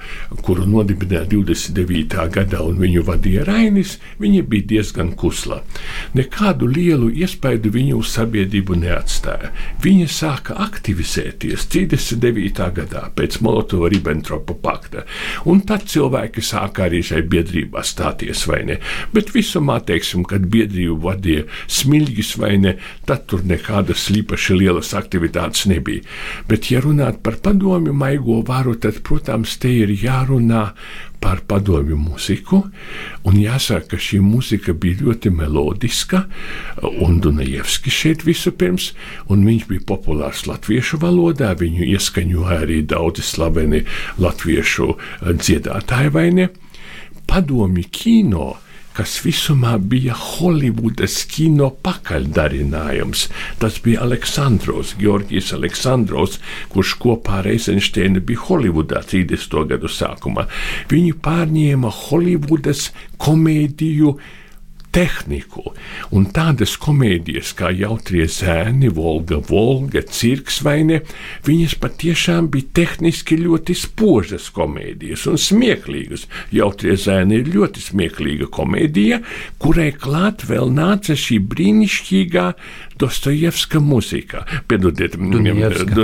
kuru 0.46 0.66
nodibināja 0.70 1.28
29. 1.30 2.26
gadā 2.34 2.64
un 2.66 2.80
viņu 2.82 3.04
vadīja 3.08 3.46
Rainis, 3.48 3.98
viņa 4.20 4.46
bija 4.50 4.69
diezgan 4.70 5.14
kusla. 5.20 5.62
Nekādu 6.18 6.70
lielu 6.70 7.10
iespaidu 7.24 7.72
viņa 7.74 7.96
uz 7.98 8.14
sabiedrību 8.16 8.78
neatstāja. 8.84 9.52
Viņa 9.84 10.08
sāka 10.14 10.58
aktivizēties 10.66 11.68
39. 11.74 12.70
gadā 12.80 13.06
pēc 13.16 13.40
Molotova-Ribbentropa 13.46 14.56
pakta, 14.64 15.06
un 15.50 15.64
tad 15.68 15.88
cilvēki 15.90 16.44
sāka 16.46 16.88
arī 16.88 17.02
šai 17.06 17.24
biedrībā 17.30 17.84
stāties 17.86 18.46
vai 18.50 18.62
ne. 18.70 18.80
Bet 19.14 19.34
visumā, 19.36 19.80
teiksim, 19.86 20.26
kad 20.30 20.48
biedrību 20.52 21.00
vadīja 21.04 21.46
smilģis 21.68 22.36
vai 22.42 22.56
ne, 22.62 22.76
tad 23.10 23.26
tur 23.30 23.46
nekādas 23.48 24.08
īpaši 24.14 24.58
lielas 24.60 24.94
aktivitātes 24.98 25.68
nebija. 25.70 26.06
Bet, 26.50 26.70
ja 26.74 26.82
runāt 26.84 27.22
par 27.26 27.40
padomju 27.44 27.94
maigo 27.96 28.42
varu, 28.48 28.76
tad, 28.82 29.02
protams, 29.06 29.58
te 29.62 29.72
ir 29.84 29.94
jārunā 29.94 30.70
par 31.20 31.42
padomju 31.48 31.98
mūziku. 32.00 32.62
Jāsaka, 33.40 33.94
ka 33.94 34.00
šī 34.02 34.20
mūzika 34.24 34.74
bija 34.74 35.04
ļoti 35.04 35.32
melodiska, 35.36 36.24
un 37.04 37.20
Dunajevskis 37.24 38.00
šeit 38.04 38.26
vispirms, 38.28 38.92
un 39.32 39.46
viņš 39.48 39.68
bija 39.70 39.86
populārs 39.92 40.46
latviešu 40.50 41.00
valodā. 41.04 41.52
Viņu 41.60 41.88
ieskaņoja 41.92 42.62
arī 42.64 42.82
daudzi 42.88 43.26
slaveni 43.26 43.84
latviešu 44.20 44.94
dziedātāji 45.30 46.16
vai 46.16 46.28
ne. 46.36 46.50
Padomju 47.30 47.86
kino 47.94 48.56
kas 48.98 49.20
visumā 49.24 49.76
bija 49.80 50.16
Holivudas 50.18 51.22
kino 51.30 51.70
pakaļdarinājums. 51.86 53.28
Tas 53.62 53.80
bija 53.84 54.04
Aleksandrs, 54.06 54.96
Georgijs 55.00 55.54
Aleksandrs, 55.56 56.40
kurš 56.74 56.96
kopā 57.04 57.40
ar 57.44 57.52
Eisensteinu 57.54 58.24
bija 58.26 58.48
Holivudā 58.50 59.04
30. 59.06 59.64
gadu 59.70 59.92
sākumā. 59.92 60.48
Viņi 60.92 61.16
pārņēma 61.24 61.94
Holivudas 62.04 62.90
komēdiju 63.22 64.18
tehniku. 64.96 65.74
Un 66.16 66.28
tādas 66.34 66.76
komēdijas 66.82 67.52
kā 67.58 67.72
Jautrie 67.76 68.26
zēni, 68.30 68.90
Volga, 68.94 69.40
Volga, 69.50 70.02
Cirks 70.02 70.62
vai 70.66 70.82
ne, 70.88 71.02
viņas 71.48 71.78
patiešām 71.82 72.50
bija 72.54 72.70
tehniski 72.82 73.40
ļoti 73.42 73.76
spožas 73.78 74.50
komēdijas 74.56 75.28
un 75.30 75.40
smieklīgas. 75.42 76.26
Jautrie 76.56 76.98
zēni 77.00 77.42
ir 77.42 77.54
ļoti 77.54 77.86
smieklīga 77.90 78.50
komēdija, 78.54 79.22
kurai 79.62 79.92
klāt 79.96 80.48
vēl 80.50 80.74
nāca 80.74 81.18
šī 81.18 81.40
brīnišķīgā 81.52 82.48
Dostojevska 83.00 83.80
mūzika, 83.80 84.44
piedodiet, 84.68 85.16
Dunajevska. 85.16 85.96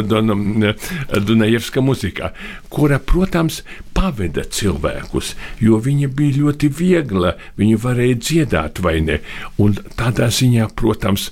mūzika, 1.84 2.32
kura, 2.72 3.02
protams, 3.04 3.62
paveda 3.96 4.46
cilvēkus, 4.48 5.34
jo 5.64 5.80
viņa 5.84 6.08
bija 6.16 6.40
ļoti 6.40 6.70
viegla, 6.80 7.36
viņu 7.60 7.82
varēja 7.84 8.20
dziedāt 8.22 8.80
vai 8.86 8.98
ne, 9.04 9.20
un 9.62 9.76
tādā 10.00 10.30
ziņā, 10.32 10.70
protams, 10.80 11.30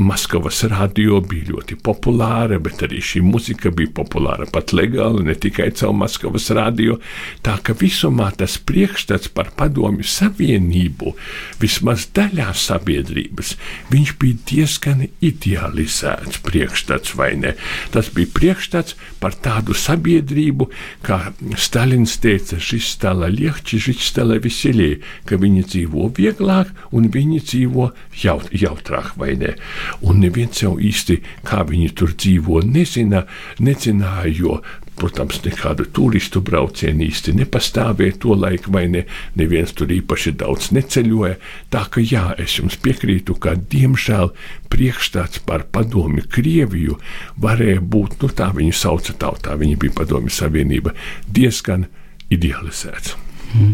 Maskavas 0.00 0.62
radio 0.64 1.18
bija 1.20 1.50
ļoti 1.50 1.76
populāra, 1.84 2.56
bet 2.62 2.80
arī 2.86 3.02
šī 3.04 3.20
muzika 3.26 3.68
bija 3.76 3.90
populāra 3.98 4.46
pat 4.48 4.72
legāli, 4.72 5.20
ne 5.26 5.34
tikai 5.36 5.66
caur 5.76 5.92
Maskavas 5.92 6.48
radio. 6.56 6.96
Tā 7.44 7.58
ka 7.60 7.74
visumā 7.76 8.30
tas 8.40 8.56
priekšstats 8.56 9.28
par 9.36 9.50
padomju 9.58 10.06
savienību, 10.08 11.12
vismaz 11.60 12.06
daļā 12.16 12.48
sabiedrības, 12.56 13.52
viņš 13.92 14.14
bija 14.22 14.38
diezgan 14.48 15.04
idealizēts 15.20 16.40
priekšstats, 16.46 17.12
vai 17.20 17.34
ne? 17.44 17.52
Tas 17.92 18.08
bija 18.16 18.32
priekšstats 18.32 18.96
par 19.20 19.36
tādu 19.44 19.76
sabiedrību, 19.76 20.70
kā 21.04 21.20
Stalins 21.60 22.16
teica, 22.24 22.56
šis 22.56 22.94
stala 22.96 23.28
liekči, 23.28 23.82
šis 23.90 24.08
stala 24.08 24.40
veselī, 24.40 24.94
ka 25.28 25.36
viņi 25.36 25.68
dzīvo 25.68 26.08
vieglāk 26.16 26.72
un 26.96 27.12
viņi 27.12 27.44
dzīvo 27.44 27.92
jaut, 28.24 28.48
jautrāk, 28.56 29.12
vai 29.20 29.36
ne? 29.36 29.54
Un 30.02 30.22
neviens 30.22 30.62
jau 30.64 30.76
īsti, 30.80 31.18
kā 31.48 31.62
viņi 31.68 31.90
tur 31.98 32.14
dzīvo, 32.16 32.62
nezina, 32.66 33.26
nezināja, 33.60 34.32
jo 34.32 34.60
Protams, 34.92 35.38
nekāda 35.40 35.86
turistu 35.88 36.42
brauciena 36.44 37.00
īsti 37.06 37.32
nepastāvēja 37.38 38.18
to 38.22 38.36
laiku, 38.36 38.70
vai 38.74 38.84
ne? 38.92 39.06
Neviens 39.40 39.72
tur 39.74 39.90
īpaši 39.90 40.34
daudz 40.42 40.68
neceļoja. 40.76 41.38
Tā 41.72 41.86
ka 41.90 42.04
jā, 42.04 42.26
es 42.42 42.58
jums 42.60 42.76
piekrītu, 42.84 43.38
ka 43.40 43.56
diemžēl 43.56 44.34
priekšstats 44.72 45.42
par 45.48 45.64
padomi 45.72 46.22
Krieviju 46.22 47.00
varēja 47.40 47.80
būt, 47.80 48.20
nu 48.20 48.30
tā 48.36 48.52
viņu 48.54 48.76
sauca 48.76 49.16
tautā, 49.16 49.56
viņa 49.58 49.80
bija 49.80 49.96
padomi 50.02 50.30
savienība, 50.30 50.92
diezgan 51.26 51.88
idealizēts. 52.30 53.16
Mm. 53.52 53.72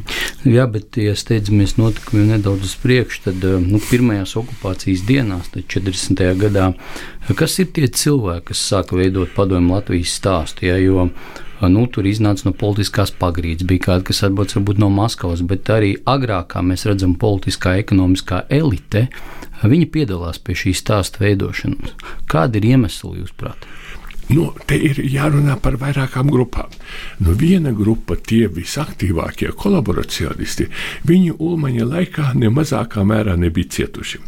Jā, 0.51 0.65
bet, 0.71 0.97
ja 0.99 1.15
steidzamies 1.19 1.77
notikumiem 1.79 2.33
nedaudz 2.33 2.67
uz 2.67 2.75
priekšu, 2.83 3.21
tad 3.29 3.45
eh, 3.47 3.59
nu, 3.63 3.81
pirmajās 3.91 4.35
okupācijas 4.41 5.05
dienās, 5.07 5.51
40. 5.55 6.23
gadā, 6.41 6.73
kas 7.39 7.59
ir 7.63 7.71
tie 7.77 7.87
cilvēki, 7.87 8.49
kas 8.51 8.65
sāka 8.73 8.99
veidot 8.99 9.31
padomu 9.37 9.77
Latvijas 9.77 10.17
stāstu? 10.19 10.67
Jā, 10.67 10.79
jo 10.83 11.07
eh, 11.07 11.69
nu, 11.71 11.87
tur 11.95 12.09
iznāca 12.11 12.49
no 12.49 12.55
politiskās 12.59 13.15
pagrīdes, 13.21 13.69
bija 13.71 13.87
kādi, 13.91 14.09
kas 14.11 14.25
atbrauc 14.27 14.57
varbūt 14.59 14.83
no 14.83 14.91
Maskavas, 14.95 15.45
bet 15.47 15.71
arī 15.75 15.95
agrāk, 16.11 16.51
kā 16.55 16.65
mēs 16.67 16.89
redzam, 16.91 17.15
politiskā, 17.19 17.77
ekonomiskā 17.85 18.45
elite, 18.61 19.07
viņi 19.63 19.91
piedalās 19.95 20.43
pie 20.43 20.59
šī 20.59 20.75
stāsta 20.79 21.23
veidošanas. 21.23 21.95
Kādi 22.31 22.63
ir 22.63 22.73
iemesli, 22.75 23.21
jūsuprāt? 23.23 23.71
Nu, 24.29 24.51
te 24.69 24.77
ir 24.77 24.99
jārunā 25.09 25.55
par 25.65 25.79
vairākām 25.81 26.29
grupām. 26.29 26.69
Nu, 27.25 27.33
viena 27.39 27.71
grupa, 27.73 28.13
tie 28.13 28.45
visaktīvākie 28.53 29.55
kolaboracionisti, 29.57 30.67
viņu 31.09 31.39
ulmaņa 31.41 31.87
laikā 31.89 32.27
ne 32.37 32.51
mazākā 32.53 33.07
mērā 33.09 33.39
nebija 33.41 33.71
cietuši. 33.79 34.21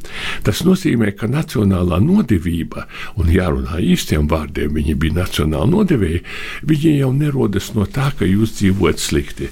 Tas 0.47 0.63
nozīmē, 0.65 1.13
ka 1.19 1.29
nacionālā 1.29 1.99
nodevība, 2.01 2.87
un 3.21 3.29
jārunā 3.29 3.83
īstiem 3.85 4.29
vārdiem, 4.31 4.73
viņi 4.79 4.97
bija 5.03 5.19
nacionāli 5.19 5.75
nodevēji, 5.75 6.23
viņi 6.71 6.95
jau 7.03 7.13
nerodas 7.17 7.69
no 7.77 7.85
tā, 7.85 8.09
ka 8.17 8.29
jūs 8.29 8.57
dzīvojat 8.57 9.05
slikti. 9.05 9.51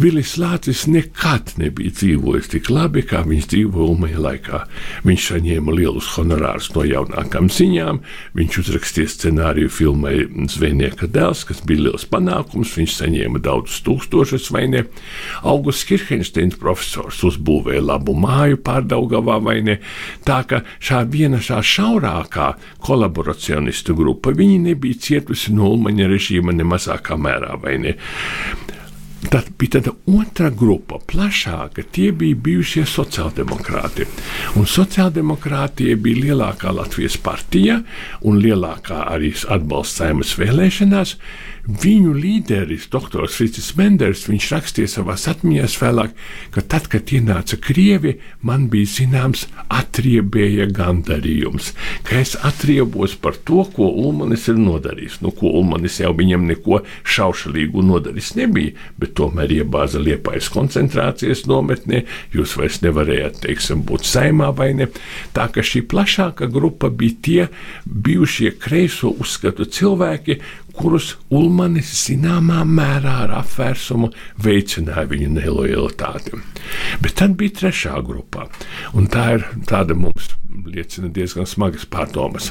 Vilis 0.00 0.38
Lācis 0.40 0.86
nekad 0.88 1.58
nebija 1.60 1.92
dzīvojis 1.98 2.50
tik 2.54 2.72
labi, 2.72 3.04
kā 3.04 3.20
viņš 3.28 3.50
dzīvoja 3.52 3.92
ulmaņa 3.92 4.24
laikā. 4.30 4.64
Viņš 5.04 5.28
saņēma 5.34 5.76
lielus 5.76 6.08
honorārus 6.16 6.72
no 6.72 6.88
jaunākām 6.88 7.52
ziņām, 7.52 8.00
viņš 8.40 8.60
uzrakstīja 8.64 9.12
scenāriju 9.18 9.68
filmu 9.68 9.89
filmai 9.90 10.46
Zvejnieka 10.50 11.08
dēls, 11.10 11.44
kas 11.48 11.60
bija 11.66 11.88
liels 11.88 12.06
panākums. 12.06 12.76
Viņš 12.78 12.96
saņēma 13.00 13.42
daudzus 13.42 13.82
tūkstošus 13.86 14.50
vai 14.54 14.66
ne. 14.70 14.84
Augusts 15.42 15.86
Kirkensteins 15.88 16.58
profesors 16.60 17.22
uzbūvēja 17.26 17.82
labu 17.82 18.14
māju 18.14 18.60
pārdaugavā 18.62 19.40
vai 19.42 19.60
ne. 19.66 19.78
Tā 20.24 20.42
ka 20.46 20.62
šā 20.78 21.04
viena 21.10 21.40
šā 21.42 21.60
šaurākā 21.62 22.52
kolaboracionistu 22.86 23.96
grupa, 23.98 24.34
viņi 24.36 24.60
nebija 24.70 25.00
cietusi 25.00 25.54
no 25.54 25.72
Ulmaņa 25.74 26.10
režīma 26.10 26.54
ne 26.54 26.66
mazākā 26.66 27.18
mērā 27.18 27.56
vai 27.60 27.78
ne. 27.82 27.96
Tad 29.28 29.50
bija 29.60 29.76
tāda 29.76 29.92
otra 30.08 30.48
grupa, 30.48 30.96
plašāka. 31.10 31.84
Tie 31.92 32.08
bija 32.16 32.38
bijušie 32.40 32.86
sociāldemokrāti. 32.88 34.06
Un 34.56 34.64
sociāldemokrātija 34.64 35.98
bija 36.00 36.24
lielākā 36.24 36.72
Latvijas 36.72 37.18
partija 37.20 37.82
un 38.24 38.40
lielākā 38.40 39.02
arī 39.12 39.34
atbalsts 39.52 40.00
saimnes 40.00 40.32
vēlēšanās. 40.40 41.18
Viņu 41.68 42.14
līderis, 42.16 42.86
dr. 42.90 43.26
Fricis 43.28 43.74
Menders, 43.76 44.24
viņš 44.30 44.46
rakstīja 44.54 44.90
savā 44.94 45.16
atmiņās 45.30 45.76
vēlāk, 45.80 46.14
ka 46.54 46.62
tad, 46.64 46.86
kad 46.92 47.10
ienāca 47.12 47.58
Krievi, 47.60 48.14
man 48.46 48.68
bija 48.72 48.88
zināms 48.88 49.44
atriebēja 49.68 50.70
gandarījums, 50.72 51.72
ka 52.08 52.20
es 52.22 52.32
atriebos 52.46 53.16
par 53.20 53.36
to, 53.44 53.66
ko 53.76 53.90
Ulmanis 54.02 54.48
ir 54.48 54.56
nodarījis. 54.60 55.20
Nu, 55.24 55.34
ko 55.36 55.52
Ulmanis 55.60 56.00
jau 56.00 56.14
viņam 56.16 56.48
neko 56.48 56.80
šaušalīgu 57.04 57.84
nodarījis 57.90 58.32
nebija, 58.40 58.74
bet 59.00 59.14
tomēr 59.20 59.52
iebāza 59.60 60.00
liepais 60.00 60.48
koncentrācijas 60.54 61.44
nometnē, 61.50 62.04
jūs 62.34 62.56
vairs 62.58 62.80
nevarējāt, 62.86 63.42
teiksim, 63.44 63.84
būt 63.86 64.08
saimā 64.08 64.48
vai 64.56 64.72
ne. 64.80 64.88
Tā 65.36 65.50
ka 65.52 65.64
šī 65.66 65.84
plašāka 65.92 66.48
grupa 66.50 66.88
bija 66.88 67.20
tie 67.20 67.46
bijušie 67.84 68.54
kreiso 68.56 69.12
uzskatu 69.20 69.68
cilvēki, 69.68 70.40
kurus 70.72 71.16
Ulmanis 71.28 71.59
zināmā 71.68 72.64
mērā 72.66 73.16
ar 73.26 73.36
apvērsumu 73.40 74.10
veicināja 74.42 75.08
viņu 75.10 75.30
nelojalitāti. 75.36 76.40
Bet 77.02 77.18
tad 77.20 77.36
bija 77.40 77.58
trešā 77.60 78.00
grupā, 78.06 78.48
un 78.96 79.08
tā 79.10 79.26
ir 79.38 79.48
tāda 79.68 79.96
mums 79.98 80.32
liecina 80.66 81.08
diezgan 81.14 81.46
smagas 81.46 81.86
pārdomas. 81.90 82.50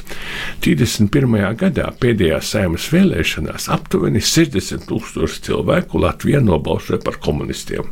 31. 0.64 1.36
gadā 1.60 1.90
pēdējās 2.00 2.54
saimas 2.54 2.88
vēlēšanās 2.92 3.68
aptuveni 3.72 4.22
60 4.24 4.88
tūkstoši 4.88 5.44
cilvēku 5.50 6.00
Latvijā 6.02 6.40
nobalsoja 6.44 7.02
par 7.04 7.20
komunistiem. 7.22 7.90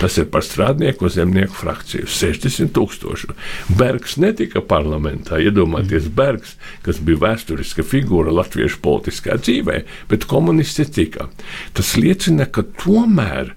Tas 0.00 0.18
ir 0.20 0.28
par 0.32 0.44
strādnieku 0.46 1.08
zemnieku 1.12 1.56
frakciju. 1.58 2.08
60 2.10 2.72
tūkstoši. 2.76 3.30
Bergs 3.78 4.18
netika 4.22 4.62
parlamentā. 4.64 5.40
Iedomājieties, 5.42 6.10
Bergs, 6.14 6.56
kas 6.86 7.00
bija 7.04 7.22
vēsturiska 7.28 7.86
figūra 7.86 8.34
latviešu 8.34 8.80
politiskā 8.84 9.38
dzīvē, 9.40 9.80
bet 10.10 10.28
komunisti 10.30 10.86
tika. 10.86 11.28
Tas 11.76 11.94
liecina, 11.98 12.46
ka 12.46 12.66
tomēr 12.84 13.54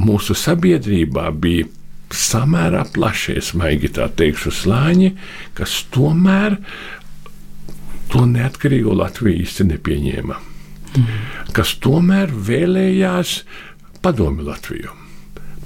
mūsu 0.00 0.36
sabiedrībā 0.38 1.28
bija 1.36 1.68
samērā 2.10 2.84
plašie, 2.94 3.38
maigi 3.58 3.90
tā 3.94 4.08
teikšu, 4.18 4.52
slāņi, 4.62 5.12
kas 5.58 5.76
tomēr 5.94 6.58
to 8.10 8.24
neatkarīgo 8.26 8.94
Latviju 8.98 9.44
īsti 9.44 9.68
nepieņēma. 9.70 10.38
Mm. 10.90 11.20
Kas 11.54 11.76
tomēr 11.82 12.32
vēlējās 12.34 13.36
padomi 14.02 14.46
Latviju. 14.46 14.99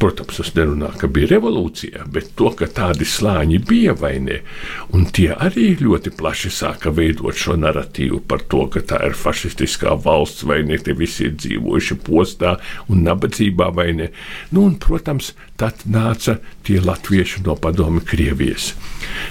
Protams, 0.04 0.36
es 0.42 0.50
nerunāju, 0.52 0.98
ka 1.00 1.08
bija 1.08 1.30
revolūcija, 1.30 2.02
bet 2.12 2.34
to, 2.36 2.50
ka 2.58 2.66
tādi 2.68 3.06
slāņi 3.08 3.56
bija 3.64 3.94
vai 3.96 4.18
ne, 4.20 4.42
un 4.92 5.06
tie 5.16 5.30
arī 5.32 5.70
ļoti 5.80 6.12
plaši 6.18 6.52
sāka 6.52 6.92
veidot 6.92 7.38
šo 7.40 7.56
narratīvu 7.62 8.18
par 8.28 8.44
to, 8.52 8.66
ka 8.74 8.82
tā 8.84 8.98
ir 9.08 9.16
fašistiskā 9.16 9.94
valsts 10.04 10.44
vai 10.44 10.60
ne, 10.68 10.76
te 10.76 10.92
visi 10.92 11.30
ir 11.30 11.38
dzīvojuši 11.40 11.98
postā 12.04 12.58
un 12.92 13.00
nabadzībā 13.08 13.70
vai 13.72 13.88
ne. 13.96 14.10
Nu, 14.52 14.66
un, 14.66 14.76
protams, 14.76 15.32
tad 15.56 15.86
nāca 15.88 16.36
tie 16.68 16.82
latvieši 16.84 17.46
no 17.48 17.56
padomi 17.56 18.04
Krievijas. 18.04 18.74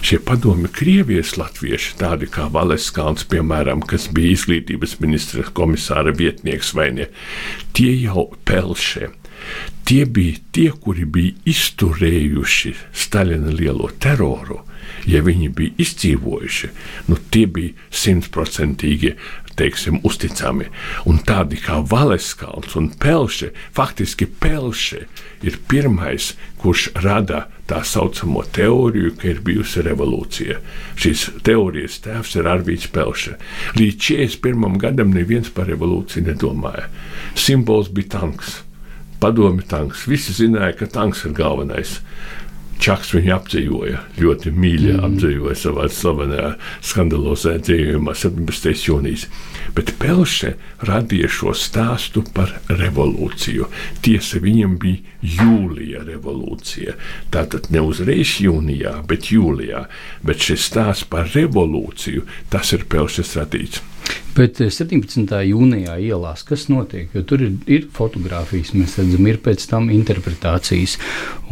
Šie 0.01 0.23
padomi 0.25 0.73
Krievijas 0.73 1.37
latvieši, 1.37 1.99
tādi 2.01 2.33
kā 2.33 2.49
Valeskalns, 2.49 3.29
piemēram, 3.29 3.85
kas 3.85 4.09
bija 4.09 4.39
izglītības 4.39 4.97
ministra 5.05 5.45
komisāra 5.53 6.17
vietnieks 6.17 6.73
vai 6.73 6.95
ne, 6.97 7.11
tie 7.77 7.93
jau 8.07 8.31
pelšie 8.49 9.13
Tie 9.83 10.05
bija 10.05 10.39
tie, 10.55 10.69
kuri 10.71 11.05
bija 11.05 11.33
izturējuši 11.53 12.75
Staļina 13.03 13.51
lielo 13.51 13.89
teroru. 13.99 14.61
Ja 15.07 15.19
viņi 15.23 15.49
bija 15.55 15.75
izdzīvojuši, 15.83 16.67
nu, 17.09 17.17
tie 17.31 17.45
bija 17.51 17.87
simtprocentīgi 17.91 19.13
teiksim, 19.55 19.99
uzticami. 20.03 20.69
Un 21.09 21.19
tādi 21.27 21.59
kā 21.61 21.79
Valeskalns 21.89 22.75
un 22.79 22.89
Pelše, 22.99 23.51
faktiski 23.75 24.25
Pelše 24.25 25.05
ir 25.45 25.59
pirmais, 25.69 26.33
kurš 26.61 26.89
rada 27.03 27.45
tā 27.69 27.83
saucamo 27.87 28.43
teoriju, 28.55 29.13
ka 29.19 29.29
ir 29.31 29.41
bijusi 29.45 29.83
revolūcija. 29.85 30.59
Šīs 30.99 31.29
teorijas 31.45 32.01
tēvs 32.03 32.35
ir 32.39 32.49
Arvīts 32.49 32.89
Pelše. 32.91 33.37
Līdz 33.79 34.09
41. 34.09 34.77
gadam 34.81 35.13
neviens 35.15 35.51
par 35.53 35.69
revolūciju 35.71 36.27
nedomāja. 36.27 36.89
Simbols 37.39 37.91
bija 37.93 38.17
tanks 38.17 38.61
padomi 39.23 39.63
tanks. 39.67 40.07
Visi 40.09 40.35
zināja, 40.35 40.75
ka 40.81 40.89
tanks 40.91 41.23
ir 41.27 41.35
galvenais. 41.37 41.99
Čaks 42.83 43.13
viņu 43.13 43.31
apdzīvoja, 43.37 43.99
ļoti 44.19 44.51
mīļi 44.51 44.89
mm. 44.91 45.03
apdzīvoja 45.07 45.55
savā 45.55 45.85
slavenajā 45.93 46.49
skandalozē 46.83 47.53
dzīvojumā 47.63 48.15
17. 48.17 48.73
jūnijas. 48.89 49.27
Bet 49.77 49.93
Pelše 50.01 50.55
radīja 50.83 51.29
šo 51.31 51.53
stāstu 51.55 52.25
par 52.35 52.51
revolūciju. 52.67 53.69
Tiesa, 54.03 54.41
viņam 54.43 54.75
bija 54.81 54.99
jūlija 55.37 56.03
revolūcija. 56.09 56.97
Tātad 57.31 57.71
ne 57.71 57.85
uzreiz 57.87 58.35
jūnijā, 58.43 58.97
bet 59.07 59.31
jūlijā. 59.31 59.85
Bet 60.25 60.43
šis 60.43 60.67
stāsts 60.73 61.07
par 61.07 61.31
revolūciju, 61.31 62.27
tas 62.51 62.75
ir 62.75 62.83
Pelšes 62.91 63.37
radīts. 63.39 63.85
Bet 64.33 64.57
17. 64.57 65.29
Eh, 65.29 65.43
jūnijā 65.51 65.99
ielās, 66.01 66.41
kas 66.47 66.65
notiek? 66.65 67.11
Jo 67.13 67.21
tur 67.29 67.43
ir, 67.45 67.51
ir 67.69 67.83
fotografijas, 67.93 68.71
mēs 68.73 68.95
redzam, 68.97 69.27
ir 69.29 69.37
pēc 69.45 69.65
tam 69.69 69.91
interpretācijas. 69.93 70.95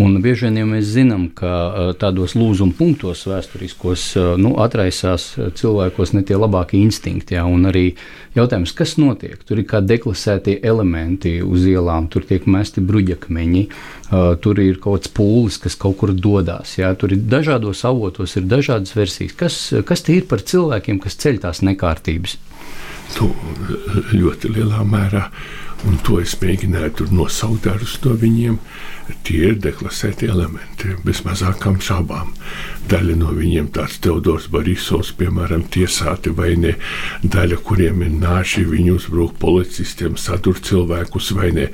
Un 0.01 0.17
bieži 0.23 0.47
vien 0.47 0.57
jau 0.63 0.69
mēs 0.71 0.89
zinām, 0.95 1.27
ka 1.37 1.51
eh, 1.51 1.91
tādos 2.01 2.33
lūzuma 2.33 2.73
punktos 2.77 3.27
vēsturiskos 3.29 4.07
eh, 4.17 4.31
nu, 4.41 4.55
atraisās 4.65 5.27
cilvēkos 5.61 6.15
ne 6.17 6.25
tie 6.25 6.39
labākie 6.41 6.81
instinkti. 6.81 7.37
Jā, 7.37 7.45
un 7.45 7.69
arī 7.69 7.91
jautājums, 8.33 8.73
kas 8.73 8.95
notiek? 8.97 9.37
Tur 9.45 9.61
ir 9.61 9.69
kā 9.69 9.83
deklasētie 9.85 10.57
elementi 10.65 11.37
uz 11.45 11.69
ielām, 11.69 12.09
tur 12.09 12.25
tiek 12.25 12.49
mesti 12.49 12.81
bruģakmeņi. 12.81 13.67
Uh, 14.11 14.33
tur 14.43 14.59
ir 14.59 14.75
kaut 14.83 14.99
kāds 14.99 15.11
pūlis, 15.15 15.55
kas 15.63 15.77
kaut 15.79 15.95
kur 16.01 16.11
dodas. 16.11 16.73
Jā, 16.75 16.89
tur 16.99 17.13
ir 17.15 17.21
dažādos 17.31 17.85
avotos, 17.87 18.35
ir 18.35 18.43
dažādas 18.43 18.91
versijas. 18.91 19.35
Kas, 19.39 19.59
kas 19.87 20.03
tie 20.03 20.17
ir 20.19 20.25
par 20.27 20.43
cilvēkiem, 20.43 20.99
kas 20.99 21.15
ceļ 21.21 21.39
tās 21.45 21.61
nekārtības? 21.63 22.35
Nu, 23.15 23.29
ļoti 24.11 24.51
lielā 24.51 24.83
mērā, 24.87 25.25
un 25.87 25.95
to 26.03 26.19
es 26.19 26.35
mēģināju 26.43 27.07
nosaukt 27.15 27.69
dažus 27.69 27.97
no 28.03 28.17
viņiem. 28.19 28.59
Tie 29.25 29.51
ir 29.51 29.57
deklasēti 29.61 30.29
elementi, 30.31 30.95
bez 31.05 31.21
mazākām 31.25 31.79
šaubām. 31.83 32.31
Daļa 32.91 33.15
no 33.19 33.31
viņiem 33.35 33.69
tāds 33.75 33.99
Teodors 34.03 34.47
Borisovs, 34.51 35.11
piemēram, 35.19 35.63
tiesāti 35.71 36.33
vai 36.35 36.55
ne, 36.59 36.73
daļa, 37.23 37.59
kuriem 37.65 38.01
ir 38.05 38.15
nāši, 38.21 38.65
viņi 38.67 38.91
uzbruk 38.95 39.35
policistiem, 39.41 40.17
satur 40.19 40.59
cilvēkus 40.59 41.31
vai 41.37 41.51
ne. 41.55 41.67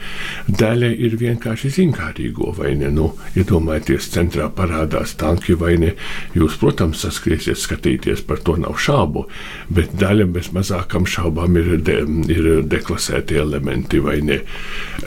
Daļa 0.47 0.91
ir 1.07 1.15
vienkārši 1.21 1.71
zinkārīgo 1.77 2.51
vai 2.57 2.73
ne. 2.79 2.91
Nu, 2.93 3.11
iedomājieties, 3.39 4.09
ja 4.09 4.15
centrā 4.17 4.49
parādās 4.53 5.15
tanki 5.17 5.55
vai 5.57 5.75
ne. 5.81 5.93
Jūs, 6.37 6.59
protams, 6.61 7.01
saskriesiet 7.05 7.59
skatīties, 7.61 8.25
par 8.27 8.43
to 8.43 8.57
nav 8.59 8.77
šaubu, 8.81 9.27
bet 9.73 9.95
daļa 9.97 10.27
bez 10.35 10.51
mazākām 10.55 11.07
šaubām 11.09 11.57
ir, 11.61 11.73
de, 11.81 12.01
ir 12.33 12.51
deklasēti 12.67 13.39
elementi 13.41 14.03
vai 14.03 14.19
ne. 14.25 14.41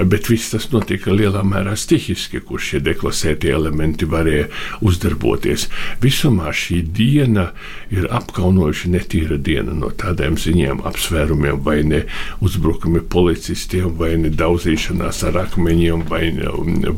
Bet 0.00 0.32
viss 0.32 0.54
tas 0.54 0.70
notika 0.72 1.12
lielā 1.14 1.44
mērā 1.46 1.76
stihiski 1.78 2.19
loģiski, 2.20 2.40
kur 2.44 2.60
šie 2.60 2.80
deklasētie 2.80 3.52
elementi 3.52 4.06
varēja 4.06 4.48
uzdarboties. 4.82 5.68
Visumā 6.02 6.52
šī 6.52 6.82
diena 6.82 7.52
ir 7.90 8.08
apkaunojuši 8.10 8.90
netīra 8.90 9.38
diena 9.38 9.72
no 9.72 9.90
tādiem 9.90 10.36
ziņām, 10.36 10.84
apsvērumiem, 10.84 11.62
vai 11.64 11.82
ne 11.82 12.04
uzbrukumi 12.40 13.00
policistiem, 13.00 13.96
vai 13.96 14.16
ne 14.16 14.30
daudzīšanās 14.30 15.24
ar 15.24 15.46
akmeņiem, 15.46 16.06
vai 16.08 16.30
ne. 16.32 16.48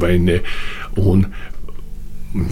Vai 0.02 0.18
ne 0.18 0.40
un, 0.96 1.26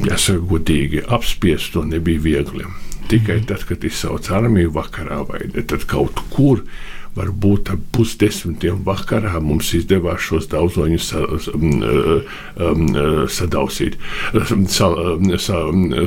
jāsaka, 0.05 0.41
godīgi 0.47 1.03
apspiest 1.09 1.73
to 1.73 1.85
nebija 1.85 2.21
viegli. 2.21 2.65
Tikai 3.11 3.41
tad, 3.47 3.65
kad 3.67 3.83
izsauc 3.85 4.29
armiju 4.31 4.71
vakarā 4.71 5.25
vai 5.27 5.41
ne, 5.51 5.65
tad 5.67 5.87
kaut 5.91 6.21
kur 6.31 6.63
varbūt 7.17 7.73
ap 7.75 7.83
pusdesmitiem 7.95 8.83
vakarā 8.87 9.41
mums 9.43 9.73
izdevās 9.77 10.23
šos 10.25 10.49
daudzoņus 10.53 11.09
sa, 11.11 11.23
um, 11.55 11.83
um, 11.83 12.85
sadausīt, 13.31 13.97
sa, 14.71 14.91
sa, 15.43 15.61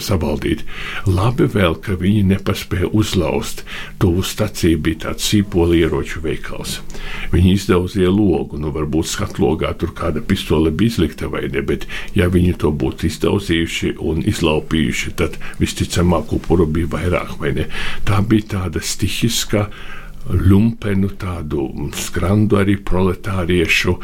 sabaldīt. 0.04 0.64
Labi 1.10 1.48
vēl, 1.52 1.78
ka 1.84 1.98
viņi 2.00 2.24
nepaspēja 2.32 2.92
uzlauzt. 2.96 3.64
Tuvu 4.02 4.24
staciju 4.28 4.80
bija 4.84 5.08
tāds 5.08 5.28
sīpoli 5.30 5.82
ieroču 5.84 6.24
veikals. 6.24 6.80
Viņi 7.34 7.56
izdauzīja 7.58 8.12
logu, 8.14 8.60
nu 8.62 8.72
varbūt 8.76 9.10
skatlogā 9.12 9.74
tur 9.80 9.94
kāda 9.98 10.24
pistole 10.26 10.72
bija 10.72 10.94
izlikta 10.94 11.30
vai 11.32 11.46
ne, 11.52 11.64
bet 11.66 11.88
ja 12.18 12.30
viņi 12.32 12.56
to 12.64 12.72
būtu 12.72 13.10
izdauzījuši 13.10 13.96
un 14.04 14.24
izlaupījuši, 14.30 15.16
tad 15.20 15.40
visticamāk 15.60 16.32
upuru 16.38 16.68
bija 16.70 16.92
vairāk 16.96 17.36
vai 17.42 17.54
ne. 17.58 17.68
Tā 18.08 18.22
bija 18.28 18.54
tāda 18.58 18.84
stihiska 18.84 19.68
lumpenu, 20.30 21.10
tādu 21.20 21.68
skrandu 21.98 22.60
arī 22.62 22.78
proletāriešu 22.80 23.96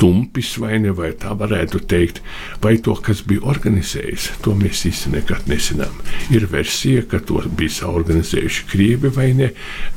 dumpis, 0.00 0.54
vai 0.62 0.80
ne, 0.82 0.92
vai 0.96 1.12
tā 1.18 1.32
varētu 1.38 1.82
teikt, 1.88 2.22
vai 2.64 2.76
to, 2.82 2.96
kas 3.00 3.22
bija 3.26 3.46
organizējis, 3.48 4.30
to 4.44 4.56
mēs 4.58 4.84
īsti 4.90 5.14
nekad 5.16 5.48
nezinām. 5.50 6.02
Ir 6.34 6.48
versija, 6.52 7.04
ka 7.08 7.22
to 7.24 7.42
bija 7.56 7.78
saorganizējuši 7.80 8.66
Krievi 8.72 9.12
vai 9.16 9.32
ne. 9.36 9.52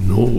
Nu, 0.08 0.30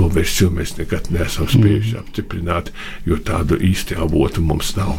to 0.00 0.08
versiju 0.08 0.48
mēs 0.54 0.72
nekad 0.78 1.10
neesam 1.12 1.48
spējuši 1.50 1.92
mm. 1.92 2.00
apstiprināt, 2.00 2.70
jo 3.04 3.18
tādu 3.20 3.58
īsti 3.60 3.98
avotu 4.00 4.40
mums 4.40 4.72
nav. 4.78 4.94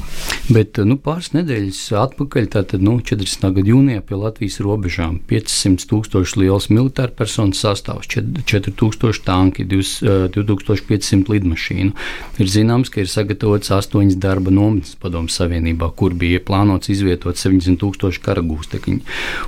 Bet 0.53 0.77
nu, 0.85 0.97
pāris 1.01 1.31
nedēļas 1.33 1.79
atpakaļ, 2.03 2.49
tātad 2.53 2.83
nu, 2.85 2.99
40. 3.01 3.47
gada 3.55 3.71
jūnijā 3.71 4.03
pie 4.05 4.19
Latvijas 4.19 4.59
robežām 4.61 5.17
500 5.31 5.87
tūkstoši 5.89 6.43
liels 6.43 6.69
militāra 6.69 7.13
personu 7.17 7.57
sastāvs, 7.57 8.09
4000 8.11 9.23
tanki, 9.25 9.65
2500 9.65 11.33
lidmašīnu. 11.33 11.95
Ir 12.37 12.53
zināms, 12.53 12.93
ka 12.93 13.01
ir 13.01 13.09
sagatavots 13.09 13.73
astoņas 13.73 14.19
darba 14.21 14.53
nometnes 14.53 14.93
padomu 15.01 15.33
savienībā, 15.33 15.89
kur 15.97 16.13
bija 16.13 16.43
plānots 16.45 16.93
izvietot 16.93 17.41
70 17.41 17.81
tūkstoši 17.81 18.21
karagūstekņi. 18.27 19.01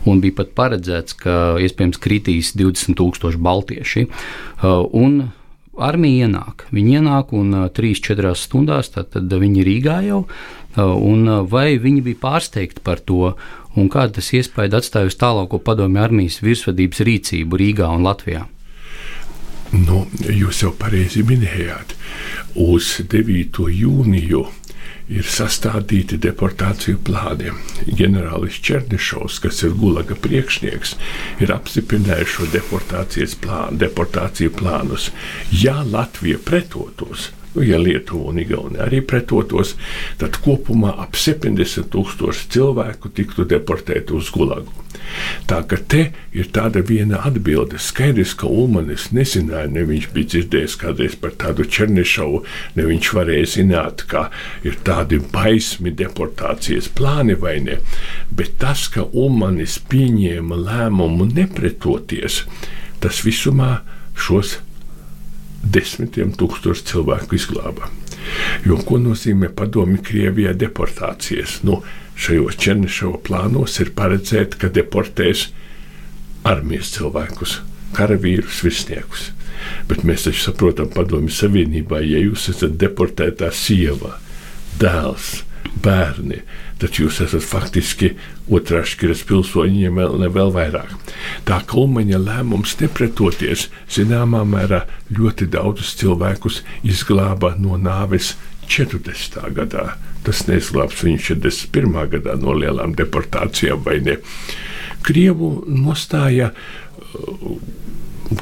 Un 0.09 0.25
bija 0.25 0.39
pat 0.41 0.57
paredzēts, 0.57 1.19
ka 1.21 1.37
iespējams 1.61 2.01
kritīs 2.01 2.55
20 2.57 2.97
tūkstoši 2.97 3.45
baltieši. 3.51 4.09
Un 4.97 5.23
armija 5.77 6.27
ienāk. 6.27 6.67
Viņi 6.73 6.99
ienāk 6.99 7.33
un 7.38 7.53
3-4 7.73 8.33
stundās 8.38 8.91
viņi 8.93 9.62
ir 9.62 9.69
Rīgā 9.69 9.99
jau. 10.07 10.23
Un 10.77 11.27
vai 11.49 11.77
viņi 11.77 12.01
bija 12.01 12.21
pārsteigti 12.21 12.81
par 12.83 12.99
to, 12.99 13.36
un 13.77 13.89
kāda 13.89 14.19
tas 14.19 14.31
iespēja 14.33 14.79
atstāja 14.79 15.12
uz 15.12 15.17
tālāko 15.17 15.59
padomju 15.62 16.01
armijas 16.01 16.41
virsvadības 16.41 17.03
rīcību 17.05 17.62
Rīgā 17.62 17.89
un 17.93 18.05
Latvijā? 18.05 18.47
Nu, 19.73 20.03
jūs 20.29 20.59
jau 20.62 20.69
pareizi 20.77 21.23
minējāt, 21.25 21.95
uz 22.62 22.99
9. 23.09 23.63
jūniju 23.73 24.43
ir 25.11 25.27
sastādīti 25.27 26.17
deportāciju 26.23 27.01
plāni. 27.07 27.51
Ģenerālis 27.87 28.59
Černišovs, 28.63 29.39
kas 29.43 29.63
ir 29.67 29.75
Gulaga 29.79 30.15
priekšnieks, 30.15 30.95
ir 31.43 31.53
apstiprinājis 31.55 32.35
šo 32.37 32.49
deportāciju 32.53 34.51
plānus. 34.57 35.11
Ja 35.51 35.81
Latvija 35.83 36.39
pretotos, 36.43 37.31
Nu, 37.53 37.63
ja 37.63 37.77
Lietuva 37.77 38.31
un 38.31 38.39
Igaunija 38.41 38.87
arī 38.87 39.03
pretotos, 39.05 39.75
tad 40.21 40.39
kopumā 40.41 40.95
ap 41.03 41.17
70 41.19 41.91
tūkstoši 41.93 42.47
cilvēku 42.55 43.13
tiktu 43.13 43.45
deportēti 43.49 44.15
uz 44.17 44.31
Gulagu. 44.33 44.73
Tā 45.49 45.59
ka 45.69 45.77
te 45.77 46.03
ir 46.33 46.49
tāda 46.55 46.81
viena 46.85 47.19
atbilde. 47.27 47.77
Skaidrs, 47.81 48.33
ka 48.39 48.49
Ulmanis 48.49 49.09
nezināja, 49.15 49.69
ne 49.73 49.83
viņš 49.89 50.09
bija 50.15 50.31
dzirdējis 50.33 50.77
kādreiz 50.81 51.17
par 51.19 51.35
tādu 51.43 51.67
Černišovu, 51.75 52.41
ne 52.77 52.87
viņš 52.89 53.11
varēja 53.17 53.51
zināt, 53.57 54.05
ka 54.09 54.27
ir 54.65 54.79
tādi 54.87 55.19
baismi 55.33 55.93
deportācijas 55.93 56.89
plāni 56.97 57.37
vai 57.39 57.59
ne. 57.65 57.79
Bet 58.33 58.57
tas, 58.63 58.87
ka 58.93 59.05
Ulmanis 59.11 59.77
pieņēma 59.91 60.61
lēmumu 60.63 61.29
nepretoties, 61.33 62.43
tas 63.03 63.23
visumā 63.27 63.75
šos 64.17 64.57
desmitiem 65.73 66.33
tūkstošu 66.38 66.88
cilvēku 66.91 67.38
izglāba. 67.38 67.89
Jo 68.67 68.77
ko 68.88 68.99
nozīmē 69.01 69.49
padomi 69.57 69.99
Krievijā 70.03 70.53
deportācijas? 70.55 71.59
Nu, 71.67 71.81
šajos 72.15 72.57
Černišova 72.62 73.19
plānos 73.25 73.79
ir 73.83 73.91
paredzēts, 73.97 74.59
ka 74.62 74.71
deportēs 74.71 75.49
armijas 76.47 76.93
cilvēkus, 76.95 77.59
karavīrus, 77.97 78.62
virsniekus. 78.65 79.31
Bet 79.88 80.03
mēs 80.07 80.27
taču 80.27 80.47
saprotam, 80.47 80.89
padomju 80.91 81.31
savienībā, 81.31 82.01
ja 82.03 82.19
jūs 82.23 82.49
esat 82.51 82.75
deportētā 82.79 83.51
sieva, 83.55 84.17
dēls, 84.81 85.43
bērni, 85.83 86.41
tad 86.84 87.00
jūs 87.00 87.22
esat 87.24 87.46
faktiski 87.48 88.12
otrās 88.52 88.91
šķiras 88.91 89.24
pilsoņiem 89.30 90.00
vēl, 90.02 90.17
ne 90.19 90.30
vēl 90.34 90.52
vairāk. 90.52 90.91
Tā 91.48 91.62
Kulmaņa 91.69 92.19
lēmums 92.19 92.76
nepretoties 92.82 93.69
zināmā 93.91 94.43
mērā 94.48 94.84
ļoti 95.15 95.48
daudzus 95.54 95.96
cilvēkus 96.02 96.60
izglāba 96.84 97.54
no 97.60 97.80
nāves 97.80 98.34
40. 98.67 99.39
gadā. 99.56 99.93
Tas 100.24 100.46
neizglābs 100.48 101.04
viņu 101.04 101.24
41. 101.32 101.98
gadā 102.17 102.36
no 102.39 102.56
lielām 102.56 102.96
deportācijām 103.00 103.84
vai 103.84 104.00
ne. 104.04 104.19
Krievu 105.04 105.56
nostāja. 105.67 106.52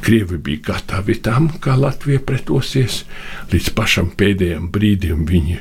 Krievi 0.02 0.38
bija 0.38 0.62
gatavi 0.72 1.18
tam, 1.26 1.50
kā 1.62 1.74
Latvija 1.78 2.22
pretosies. 2.26 3.02
Līdz 3.52 3.74
pašam 3.78 4.14
pēdējam 4.18 4.70
brīdim 4.72 5.26
viņi 5.30 5.58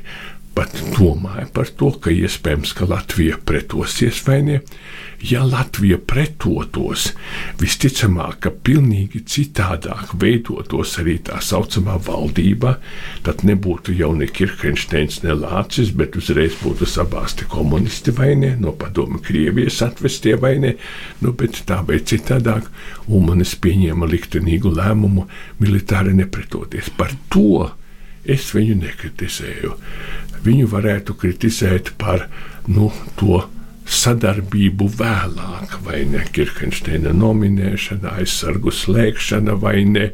pat 0.54 0.74
domāja 0.96 1.46
par 1.54 1.68
to, 1.78 1.90
ka 2.02 2.12
iespējams, 2.12 2.72
ka 2.76 2.88
Latvija 2.90 3.38
pretosies 3.46 4.20
vai 4.26 4.40
ne. 4.46 4.58
Ja 5.20 5.42
Latvija 5.44 5.98
pretotos, 6.00 7.10
visticamāk, 7.60 8.38
ka 8.46 8.52
pilnīgi 8.64 9.20
citādāk 9.28 10.14
veidotos 10.20 10.94
arī 11.02 11.18
tā 11.26 11.42
saucamā 11.44 11.98
valdība, 12.06 12.78
tad 13.26 13.44
nebūtu 13.44 13.92
jau 13.98 14.14
ne 14.16 14.28
Kirkensteins, 14.30 15.20
ne 15.26 15.36
Lācis, 15.36 15.92
bet 15.96 16.16
uzreiz 16.16 16.56
būtu 16.62 16.88
sabāzti 16.88 17.48
komunisti 17.52 18.14
vai 18.16 18.32
ne, 18.40 18.54
no 18.60 18.72
padomu 18.72 19.20
Krievijas 19.20 19.82
atvestie 19.84 20.38
vai 20.40 20.54
ne, 20.62 20.76
nu, 21.20 21.34
bet 21.36 21.62
tā 21.68 21.82
vai 21.84 22.00
citādāk, 22.00 22.70
Ulmanis 23.10 23.52
pieņēma 23.60 24.08
liktenīgu 24.08 24.72
lēmumu 24.72 25.26
militāri 25.60 26.16
nepretoties. 26.16 26.88
Par 26.96 27.12
to 27.28 27.68
es 28.24 28.50
viņu 28.54 28.76
nekritizēju 28.80 29.76
viņu 30.44 30.68
varētu 30.72 31.16
kritizēt 31.20 31.94
par 32.00 32.28
nu, 32.68 32.90
to 33.20 33.42
sadarbību 33.90 34.86
vēlāk, 35.00 35.74
vai 35.86 36.04
ne 36.06 36.22
Kirkensteina 36.30 37.12
nominēšana, 37.16 38.14
aizsargu 38.20 38.70
slēgšana, 38.74 39.56
vai 39.58 39.82
ne 39.88 40.10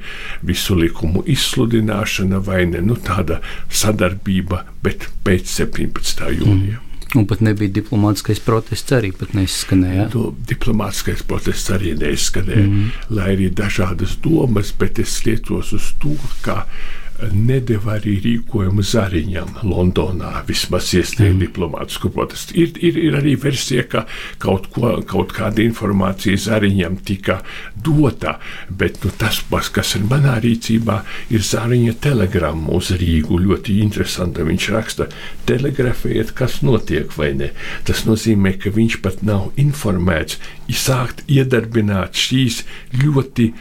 visu 0.47 0.79
likumu 0.79 1.25
izsludināšana, 1.29 2.41
vai 2.47 2.65
ne 2.71 2.81
nu, 2.85 2.97
tāda 2.97 3.43
sadarbība, 3.69 4.65
bet 4.85 5.11
pēc 5.27 5.53
17. 5.61 6.27
jūnija. 6.41 6.81
Mm. 6.81 6.83
Un 7.17 7.25
pat 7.29 7.41
nebija 7.45 7.71
diplomātskais 7.71 8.41
protests, 8.43 8.93
arī 8.93 9.13
neizskanēja. 9.37 10.09
Nu, 10.13 10.33
diplomātskais 10.49 11.23
protests 11.29 11.71
arī 11.73 11.95
neizskanēja, 12.01 12.67
mm. 12.67 12.89
lai 13.15 13.31
arī 13.37 13.51
dažādas 13.55 14.17
domas, 14.25 14.73
bet 14.77 14.99
es 15.01 15.21
lietos 15.25 15.73
uz 15.77 15.93
to, 16.03 16.17
ka 16.45 16.65
nedēva 17.33 17.97
arī 17.97 18.17
rīkojumu 18.25 18.85
Zariņam 18.85 19.61
Londonā, 19.67 20.43
vismaz 20.49 20.93
iesniegt 20.97 21.35
mm. 21.35 21.43
diplomātisku 21.45 22.11
protestu. 22.15 22.57
Ir, 22.61 22.75
ir, 22.85 22.99
ir 23.09 23.17
arī 23.19 23.37
versija, 23.41 23.87
ka 23.89 24.05
kaut, 24.43 24.69
ko, 24.75 24.93
kaut 25.09 25.33
kāda 25.37 25.65
informācija 25.65 26.39
Zariņam 26.47 26.99
tika 27.07 27.39
dota, 27.75 28.37
bet 28.69 29.01
nu, 29.05 29.13
tas, 29.19 29.41
kas 29.73 29.95
ir 29.99 30.07
manā 30.11 30.37
rīcībā, 30.45 30.99
ir 31.33 31.47
Zariņa 31.47 31.97
telegramma 32.05 32.75
uz 32.77 32.93
Rīgu. 32.97 33.41
Ļoti 33.47 33.79
interesanti. 33.85 34.45
Viņš 34.47 34.69
raksta, 34.75 35.09
telegrafējiet, 35.49 36.35
kas 36.37 36.61
notiek 36.67 37.13
vai 37.17 37.33
ne. 37.39 37.53
Tas 37.87 38.05
nozīmē, 38.09 38.57
ka 38.61 38.73
viņš 38.75 39.01
pat 39.05 39.23
nav 39.27 39.51
informēts, 39.61 40.41
izsākt 40.73 41.25
iedarbināt 41.31 42.17
šīs 42.19 42.63
ļoti 42.97 43.53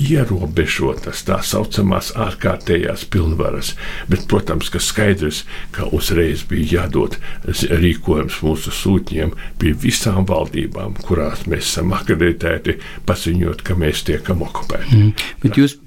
ierobežotas 0.00 1.24
tā 1.28 1.40
saucamās 1.44 2.12
ārkārtējās 2.18 3.04
pilnvaras, 3.12 3.74
bet, 4.10 4.26
protams, 4.30 4.70
ka 4.72 4.80
skaidrs, 4.82 5.44
ka 5.76 5.90
uzreiz 5.96 6.44
bija 6.48 6.80
jādod 6.80 7.18
rīkojums 7.44 8.40
mūsu 8.46 8.74
sūtņiem 8.74 9.36
pie 9.60 9.74
visām 9.76 10.26
valdībām, 10.30 10.96
kurās 11.04 11.46
mēs 11.50 11.68
esam 11.68 11.94
akreditēti, 11.96 12.78
paziņot, 13.08 13.64
ka 13.66 13.78
mēs 13.78 14.04
tiekam 14.08 14.44
okupēti. 14.48 14.96
Mm. 14.96 15.30
Bet 15.44 15.60
jūs 15.60 15.78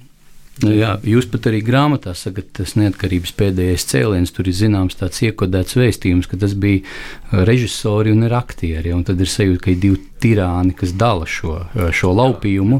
Nu, 0.61 0.69
jā, 0.69 0.91
jūs 1.01 1.25
pat 1.31 1.47
arī 1.49 1.63
grāmatā 1.65 2.11
sakat, 2.13 2.51
tas 2.59 2.75
neatkarības 2.77 3.31
pēdējais 3.39 3.87
cēliens, 3.89 4.31
tur 4.35 4.45
ir 4.51 4.53
zināms 4.53 4.99
tāds 4.99 5.23
iekodēts 5.25 5.79
vēstījums, 5.79 6.29
ka 6.29 6.37
tas 6.43 6.53
bija 6.53 7.41
režisori 7.49 8.13
un 8.13 8.27
ir 8.27 8.35
aktieri. 8.37 8.93
Un 8.93 9.01
tad 9.07 9.21
ir 9.23 9.31
sajūta, 9.31 9.63
ka 9.65 9.73
ir 9.73 9.79
divi 9.81 9.97
tirāni, 10.23 10.73
kas 10.77 10.93
dala 10.97 11.27
šo, 11.29 11.57
uh, 11.65 11.89
šo 11.95 12.13
laupījumu, 12.15 12.79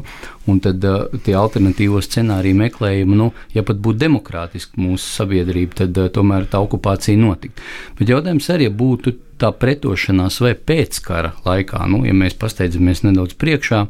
un 0.50 0.62
tad 0.64 0.84
uh, 0.88 1.04
tie 1.24 1.36
alternatīvo 1.38 2.00
scenāriju 2.04 2.58
meklējumi, 2.62 3.18
nu, 3.20 3.30
ja 3.54 3.64
pat 3.66 3.80
būtu 3.84 4.02
demokrātiski 4.06 4.80
mūsu 4.80 5.04
sabiedrība, 5.20 5.84
tad 5.84 6.00
uh, 6.00 6.10
tomēr 6.12 6.48
tā 6.50 6.62
okupācija 6.64 7.20
notiktu. 7.20 7.62
Bet 8.00 8.12
jautājums 8.12 8.50
arī, 8.54 8.68
ja 8.70 8.74
būtu 8.74 9.14
tā 9.40 9.50
pretošanās 9.52 10.40
vai 10.44 10.54
pēckara 10.54 11.34
laikā, 11.44 11.84
nu, 11.90 12.02
ja 12.06 12.14
mēs 12.16 12.36
pasteidzamies 12.40 13.04
nedaudz 13.06 13.36
priekšā, 13.40 13.84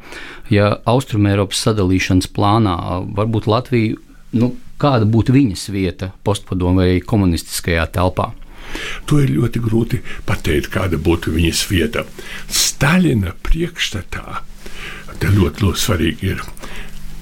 ja 0.54 0.70
Austrumēropas 0.90 1.62
sadalīšanas 1.68 2.30
plānā 2.34 2.76
varbūt 3.16 3.48
Latvija, 3.50 3.98
nu, 4.38 4.54
kāda 4.80 5.06
būtu 5.08 5.34
viņas 5.36 5.68
vieta 5.74 6.10
postpadomu 6.26 6.82
vai 6.82 7.02
komunistiskajā 7.04 7.86
telpā? 7.94 8.32
To 9.10 9.20
ir 9.22 9.34
ļoti 9.36 9.62
grūti 9.64 10.00
pateikt, 10.28 10.70
kāda 10.74 10.98
būtu 11.00 11.34
viņas 11.34 11.62
vieta. 11.70 12.04
Staļina 12.48 13.34
priekšstatā, 13.46 14.42
tas 15.20 15.38
ļoti, 15.38 15.64
ļoti 15.64 15.84
svarīgi 15.86 16.34
ir. 16.34 16.44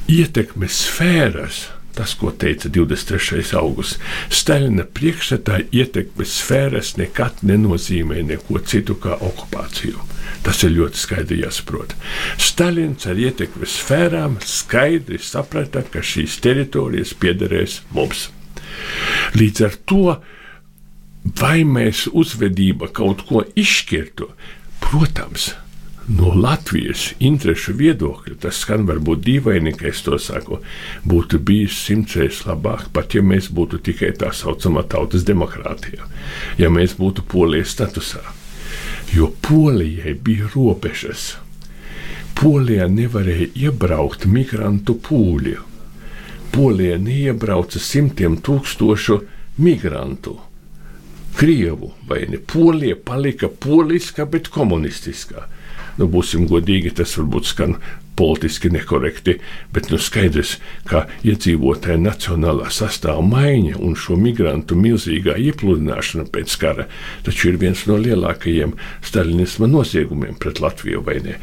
ietekmes 0.08 0.82
sfēras. 0.88 1.68
Tas, 1.92 2.14
ko 2.16 2.30
teica 2.32 2.70
23. 2.72 3.52
augusts, 3.60 3.98
Staļina 4.32 4.86
priekšstatā 4.96 5.58
ietekmes 5.76 6.38
sfēras 6.40 6.94
nekad 6.96 7.42
nenozīmē 7.44 8.22
neko 8.30 8.62
citu 8.64 8.96
kā 8.96 9.18
okupāciju. 9.20 10.00
Tas 10.42 10.62
ir 10.66 10.72
ļoti 10.74 10.98
skaidri 10.98 11.42
jāsaprot. 11.42 11.92
Stalins 12.40 13.06
ar 13.06 13.20
ietekmes 13.20 13.76
sfērām 13.78 14.38
skaidri 14.46 15.20
saprata, 15.22 15.84
ka 15.84 16.02
šīs 16.02 16.38
teritorijas 16.42 17.12
piederēs 17.14 17.82
mums. 17.94 18.30
Līdz 19.38 19.66
ar 19.68 19.76
to, 19.86 20.16
vai 21.24 21.62
mēs 21.64 22.06
uzvedība 22.12 22.90
kaut 22.94 23.26
ko 23.28 23.42
izšķirtu, 23.58 24.28
protams, 24.82 25.52
no 26.08 26.32
Latvijas 26.34 27.12
interešu 27.22 27.74
viedokļa, 27.78 28.36
tas 28.42 28.58
skan 28.64 28.86
varbūt 28.88 29.22
dīvaini, 29.26 29.74
ka 29.78 29.88
es 29.92 30.02
to 30.02 30.18
saku, 30.18 30.58
būtu 31.08 31.38
bijis 31.38 31.78
simtreiz 31.86 32.42
labāk, 32.48 32.88
pat 32.92 33.14
ja 33.14 33.22
mēs 33.22 33.50
būtu 33.54 33.78
tikai 33.86 34.12
tā 34.18 34.32
saucamā 34.34 34.82
tautas 34.90 35.26
demokrātija, 35.28 36.08
ja 36.58 36.70
mēs 36.70 36.96
būtu 36.98 37.26
polijas 37.28 37.74
statusā. 37.76 38.22
Jo 39.12 39.28
polijai 39.44 40.14
bija 40.14 40.48
robežas. 40.54 41.36
Polijā 42.38 42.86
nevarēja 42.88 43.50
iebraukt 43.68 44.24
migrantu 44.26 44.96
pūļi. 45.04 45.58
Polijā 46.52 46.96
neiebrauca 46.98 47.80
simtiem 47.80 48.38
tūkstošu 48.40 49.20
migrantu. 49.60 50.38
Krievu 51.36 51.92
vai 52.08 52.24
ne? 52.28 52.38
Polija 52.38 52.96
palika 53.04 53.48
poliska, 53.48 54.26
bet 54.28 54.50
komunistiskā 54.52 55.46
nu, 55.98 56.08
būsim 56.08 56.46
godīgi, 56.50 56.94
tas 56.98 57.16
varbūt 57.18 57.48
skan 57.50 57.76
politiski 58.16 58.70
nekorekti, 58.72 59.38
bet 59.72 59.88
nu, 59.92 59.98
skaidrs, 59.98 60.56
ka 60.88 61.06
iedzīvotāja 61.24 61.98
nacionālā 62.02 62.68
sastāvā 62.72 63.22
maiņa 63.24 63.78
un 63.80 63.96
šo 63.98 64.18
migrantu 64.20 64.76
milzīgā 64.78 65.38
iepludināšana 65.40 66.28
pēc 66.32 66.56
kara 66.60 66.88
taču 67.24 67.50
ir 67.52 67.58
viens 67.60 67.84
no 67.88 67.96
lielākajiem 68.00 68.74
stalinisma 69.04 69.68
noziegumiem 69.70 70.36
pret 70.40 70.60
Latviju 70.62 71.02
vai 71.06 71.18
ne. 71.24 71.38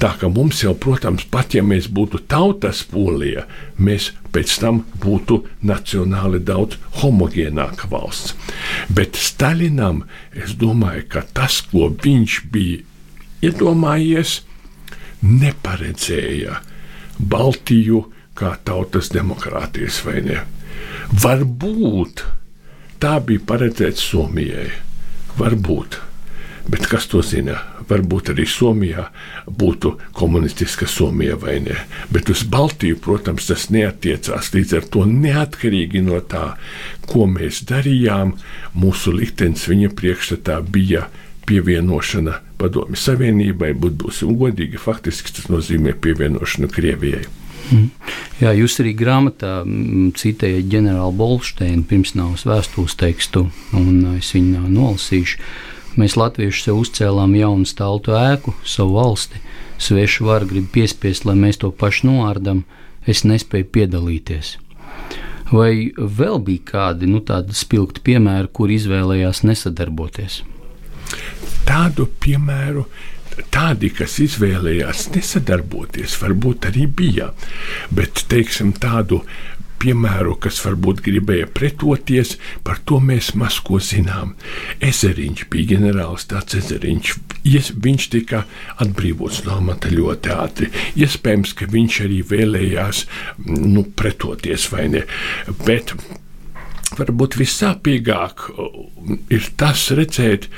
Tā 0.00 0.14
ka 0.20 0.30
mums 0.32 0.62
jau, 0.64 0.74
protams, 0.78 1.26
pat 1.30 1.56
ja 1.56 1.64
mēs 1.66 1.90
būtu 1.92 2.22
tautas 2.30 2.82
polija, 2.90 3.46
mēs 3.78 4.12
pēc 4.34 4.56
tam 4.62 4.82
būtu 5.02 5.42
nacionāli 5.66 6.42
daudz 6.44 6.80
homogēnāka 7.00 7.90
valsts. 7.92 8.34
Bet 8.92 9.16
Stalinam 9.20 10.04
es 10.34 10.56
domāju, 10.58 11.06
ka 11.12 11.24
tas, 11.36 11.62
ko 11.70 11.90
viņš 12.02 12.42
bija 12.52 12.82
iedomājies, 13.46 14.40
neparedzēja 15.26 16.60
Baltiju 17.18 18.02
kā 18.36 18.56
tautas 18.64 19.08
demokrātijas 19.14 20.02
vai 20.04 20.20
ne. 20.24 20.42
Varbūt 21.22 22.24
tā 23.00 23.16
bija 23.24 23.44
paredzēts 23.48 24.04
Somijai. 24.10 24.68
Varbūt. 25.36 26.00
Bet 26.66 26.88
kas 26.90 27.06
to 27.06 27.20
zina? 27.22 27.60
Varbūt 27.86 28.32
arī 28.32 28.46
Somijā 28.50 29.04
būtu 29.46 29.92
komunistiska 30.18 30.88
Somija 30.90 31.36
vai 31.38 31.60
ne. 31.62 31.76
Bet 32.10 32.30
uz 32.32 32.42
Baltiju, 32.50 32.98
protams, 33.02 33.46
tas 33.46 33.68
neatiecās. 33.70 34.50
Līdz 34.54 34.74
ar 34.80 34.88
to 34.90 35.04
neatkarīgi 35.06 36.02
no 36.02 36.18
tā, 36.26 36.56
ko 37.06 37.28
mēs 37.30 37.62
darījām, 37.68 38.34
mūsu 38.74 39.14
liktenis 39.14 39.68
viņa 39.70 39.92
priekšstatā 39.94 40.58
bija 40.66 41.06
pievienošana 41.46 42.40
Padomju 42.60 42.98
Savienībai, 42.98 43.72
būt 43.76 43.98
būsim 44.02 44.36
godīgi, 44.40 44.80
faktiski 44.80 45.34
tas 45.36 45.50
nozīmē 45.52 45.94
pievienošanu 46.02 46.70
Krievijai. 46.72 47.26
Mm. 47.66 47.88
Jā, 48.38 48.52
jūs 48.54 48.78
arī 48.82 48.92
grāmatā 48.94 49.58
mm, 49.64 50.12
citējat 50.18 50.68
ģenerāli 50.70 51.18
Bolšteinu 51.18 51.86
pirmsnāvas 51.90 52.46
vēstules 52.46 52.94
tekstu, 52.98 53.48
un 53.74 54.16
es 54.16 54.30
viņu 54.36 54.68
nolasīšu. 54.70 55.40
Mēs 55.96 56.16
latvieši 56.20 56.66
sev 56.66 56.82
uzcēlām 56.82 57.34
jaunu 57.38 57.66
stāvu 57.66 58.14
ēku, 58.14 58.54
savu 58.64 58.98
valsti. 58.98 59.40
Svešu 59.80 60.28
varu 60.28 60.48
grib 60.50 60.68
piespiest, 60.72 61.24
lai 61.28 61.34
mēs 61.36 61.58
to 61.60 61.72
pašu 61.72 62.10
noārdam, 62.10 62.64
es 63.08 63.24
nespēju 63.24 63.70
piedalīties. 63.72 64.56
Vai 65.52 65.92
vēl 65.96 66.40
bija 66.42 66.64
kādi 66.70 67.08
nu, 67.10 67.22
tādi 67.24 67.54
spilgti 67.54 68.02
piemēri, 68.04 68.50
kur 68.52 68.72
izvēlējās 68.72 69.44
nesadarboties? 69.46 70.42
Tādu 71.66 72.08
piemēru 72.22 72.86
tādi, 73.52 73.90
kas 73.92 74.16
izvēlējās 74.24 75.10
nesadarboties, 75.14 76.16
varbūt 76.22 76.70
arī 76.70 76.86
bija. 76.88 77.32
Bet, 77.92 78.24
teiksim, 78.30 78.72
tādu 78.80 79.22
piemēru, 79.82 80.36
kas 80.40 80.58
varbūt 80.64 81.02
gribēja 81.04 81.48
pretoties, 81.52 82.36
par 82.64 82.80
to 82.88 83.00
mēs 83.02 83.34
maz 83.38 83.58
ko 83.64 83.80
zinām. 83.82 84.34
Ezeriņš 84.80 85.46
bija 85.52 85.74
ģenerālis 85.74 86.28
tāds 86.30 86.56
ezeriņš. 86.62 87.14
Viņš 87.86 88.06
tika 88.14 88.44
atbrīvots 88.82 89.44
no 89.46 89.58
amata 89.60 89.92
ļoti 89.92 90.32
ātri. 90.34 90.70
Iespējams, 90.96 91.52
ka 91.58 91.68
viņš 91.72 92.00
arī 92.06 92.22
vēlējās 92.30 93.04
nu, 93.46 93.84
pretoties 93.96 94.70
vai 94.72 94.88
ne. 94.96 95.04
Bet 95.66 95.94
varbūt 96.94 97.38
vissāpīgāk 97.40 98.48
ir 99.32 99.50
tas 99.58 99.88
redzēt, 99.96 100.48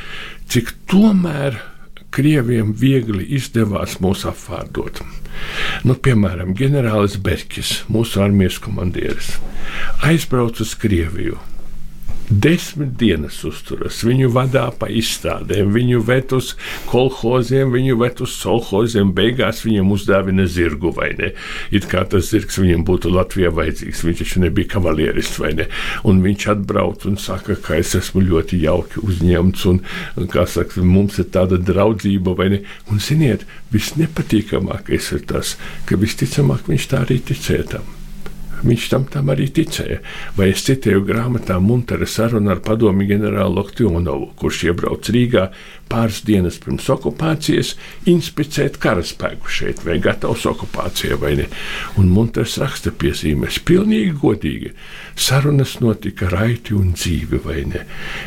cik 0.50 0.74
tomēr 0.90 1.60
Krieviem 2.08 2.72
viegli 2.72 3.26
izdevās 3.36 3.98
mūs 4.00 4.24
apvārdot. 4.26 5.02
Nu, 5.84 5.92
piemēram, 5.92 6.54
ģenerālis 6.56 7.18
Berkis, 7.20 7.82
mūsu 7.92 8.22
armijas 8.24 8.56
komandieris, 8.64 9.34
aizbrauca 10.08 10.64
uz 10.64 10.72
Krieviju 10.80 11.36
desmit 12.30 12.94
dienas 13.00 13.38
uzturas. 13.46 14.02
Viņu 14.04 14.28
vadā 14.34 14.66
pa 14.78 14.88
izstādēm, 14.92 15.72
viņu 15.74 16.02
vet 16.06 16.32
uz 16.36 16.52
kolhoziem, 16.90 17.72
viņu 17.72 17.98
vet 18.00 18.22
uz 18.24 18.34
solhoziem. 18.36 19.12
Beigās 19.16 19.64
viņam 19.66 19.92
uzdāvina 19.96 20.46
zirgu 20.48 20.92
vai 20.96 21.10
ne. 21.18 21.32
It 21.74 21.88
kā 21.90 22.04
tas 22.08 22.30
zirgs 22.32 22.60
viņam 22.60 22.84
būtu 22.88 23.12
Latvijā 23.14 23.52
vajadzīgs. 23.54 24.04
Viņš 24.06 24.22
taču 24.22 24.44
nebija 24.44 24.74
kavalieris 24.76 25.34
vai 25.40 25.54
ne. 25.58 25.68
Un 26.08 26.22
viņš 26.24 26.48
atbrauc 26.54 27.08
un 27.08 27.18
saka, 27.20 27.58
ka 27.62 27.78
es 27.80 27.94
esmu 27.98 28.24
ļoti 28.28 28.62
jauki 28.64 29.02
uzņemts 29.04 29.68
un, 29.72 29.82
kā 30.32 30.46
saka, 30.48 30.84
mums 30.84 31.18
ir 31.22 31.30
tāda 31.34 31.60
draudzība 31.60 32.36
vai 32.38 32.50
ne. 32.54 32.64
Un 32.92 33.02
ziniet, 33.02 33.46
visnepatīkamākais 33.74 35.12
ir 35.16 35.28
tas, 35.28 35.56
ka 35.88 36.00
visticamāk 36.00 36.68
viņš 36.68 36.90
tā 36.92 37.04
arī 37.06 37.22
ticētam. 37.32 37.97
Viņš 38.58 38.86
tam, 38.90 39.04
tam 39.10 39.30
arī 39.30 39.48
ticēja. 39.54 40.00
Vai 40.38 40.50
es 40.52 40.64
citēju 40.66 41.04
grāmatā 41.06 41.58
Muntera 41.62 42.06
sarunu 42.08 42.50
ar 42.54 42.62
padomi 42.64 43.06
ģenerāli 43.06 43.54
Loktionovu, 43.54 44.32
kurš 44.38 44.64
iebrauc 44.70 45.10
Rīgā 45.14 45.48
pāris 45.90 46.20
dienas 46.26 46.58
pirms 46.62 46.88
okupācijas, 46.92 47.74
inspicēt 48.08 48.78
karaspēku 48.82 49.50
šeit, 49.52 49.82
vai 49.86 49.98
gatavs 50.02 50.46
okupācijai 50.48 51.18
vai 51.20 51.34
ne. 51.40 51.48
Un 52.00 52.10
Munters 52.14 52.58
raksta 52.62 52.92
piezīmēs, 52.94 53.60
pilnīgi 53.68 54.14
godīgi. 54.22 54.72
Sarunas 55.18 55.78
notika 55.82 56.30
raiti 56.32 56.76
un 56.78 56.92
dzīvi, 56.96 57.42
vai 57.44 57.64
ne? 57.68 57.84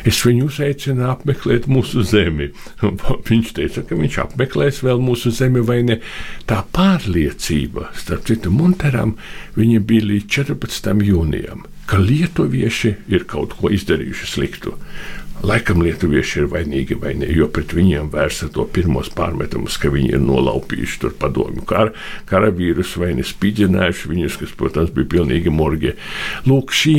Es 0.08 0.22
viņu 0.26 0.50
uzaicināju 0.50 1.10
apmeklēt 1.14 1.68
mūsu 1.70 2.04
zemi. 2.06 2.50
Viņš 3.32 3.52
teica, 3.56 3.84
ka 3.86 3.96
viņš 3.98 4.18
apmeklēs 4.26 4.82
vēl 4.84 5.00
mūsu 5.02 5.32
zemi, 5.34 5.62
vai 5.64 5.80
ne? 5.86 5.98
Tā 6.48 6.62
pārliecība, 6.74 7.90
starp 7.98 8.26
citu, 8.28 8.52
Munteram, 8.52 9.16
viņa 9.56 9.82
bija 9.88 10.08
līdz 10.08 10.28
14. 10.36 10.92
jūnijam, 11.06 11.64
ka 11.88 12.00
lietuvieši 12.00 12.94
ir 13.12 13.26
kaut 13.30 13.56
ko 13.58 13.72
izdarījuši 13.72 14.28
sliktu. 14.28 14.76
Laikam 15.42 15.80
lietuvieši 15.82 16.42
ir 16.42 16.50
vainīgi 16.52 16.96
vai 17.02 17.16
ne, 17.18 17.26
jo 17.34 17.48
pret 17.50 17.72
viņiem 17.74 18.12
vērsa 18.12 18.46
to 18.54 18.66
pirmos 18.70 19.08
pārmetumus, 19.16 19.78
ka 19.80 19.90
viņi 19.90 20.12
ir 20.14 20.22
nolaupījuši 20.22 21.00
tur 21.02 21.16
padomju 21.18 21.64
kar, 21.66 21.90
karavīrus 22.30 22.94
vai 23.00 23.10
ne 23.18 23.26
spīdzinājuši 23.26 24.12
viņus, 24.12 24.38
kas, 24.42 24.52
protams, 24.58 24.92
bija 24.94 25.10
pilnīgi 25.16 25.50
morgie. 25.50 25.96
Lūk, 26.46 26.70
šī 26.76 26.94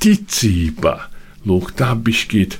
ticība, 0.00 0.96
lūk, 1.44 1.74
tā 1.76 1.92
bišķīt, 2.00 2.56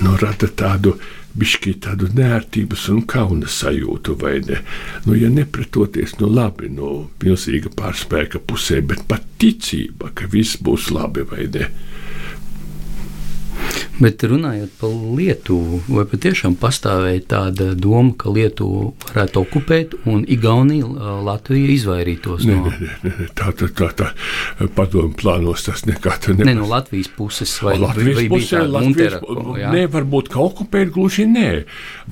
nu, 0.00 0.16
rada 0.18 0.50
tādu 0.50 0.96
bišķi 1.36 1.74
tādu 1.84 2.08
nērtības 2.16 2.86
un 2.92 3.02
kauna 3.08 3.50
sajūtu, 3.50 4.16
vai 4.20 4.38
ne? 4.46 4.62
Nu, 5.04 5.16
ja 5.18 5.28
nepretoties, 5.32 6.16
nu 6.20 6.30
labi, 6.32 6.70
no 6.72 6.90
nu, 6.90 7.02
milzīga 7.22 7.72
pārspēka 7.76 8.40
pusē, 8.48 8.80
bet 8.80 9.04
pat 9.10 9.26
ticība, 9.40 10.12
ka 10.16 10.30
viss 10.32 10.60
būs 10.62 10.90
labi, 10.96 11.26
vai 11.28 11.48
ne? 11.52 11.68
Bet 13.96 14.20
runājot 14.28 14.72
par 14.76 14.92
Lietuvu, 15.16 15.78
vai 15.88 16.04
patiešām 16.08 16.56
pastāvēja 16.60 17.22
tāda 17.30 17.70
doma, 17.72 18.12
ka 18.18 18.32
Lietuvu 18.32 18.90
varētu 19.06 19.40
okupēt 19.40 19.94
un 20.10 20.24
Igaunija, 20.28 20.88
Latvija 21.24 21.70
izvairītos 21.72 22.44
no 22.48 22.66
tā? 22.68 23.12
Tā, 23.36 23.52
tā, 23.56 23.68
tā, 23.72 23.88
tā 23.96 24.68
padomu 24.76 25.14
plānos 25.16 25.64
tas 25.64 25.86
nekad 25.88 26.28
nebija. 26.32 26.48
Ne 26.50 26.56
no 26.58 26.68
Latvijas 26.68 27.08
puses 27.16 27.54
vai 27.64 27.76
Latvijas 27.80 28.20
vai 28.20 28.26
pusē, 28.32 28.62
Latvijas, 28.66 29.16
Munterako, 29.22 29.56
ne, 29.72 29.86
varbūt 29.92 30.30
ka 30.34 30.42
okupēt 30.44 30.92
gluži 30.92 31.28
nē. 31.30 31.48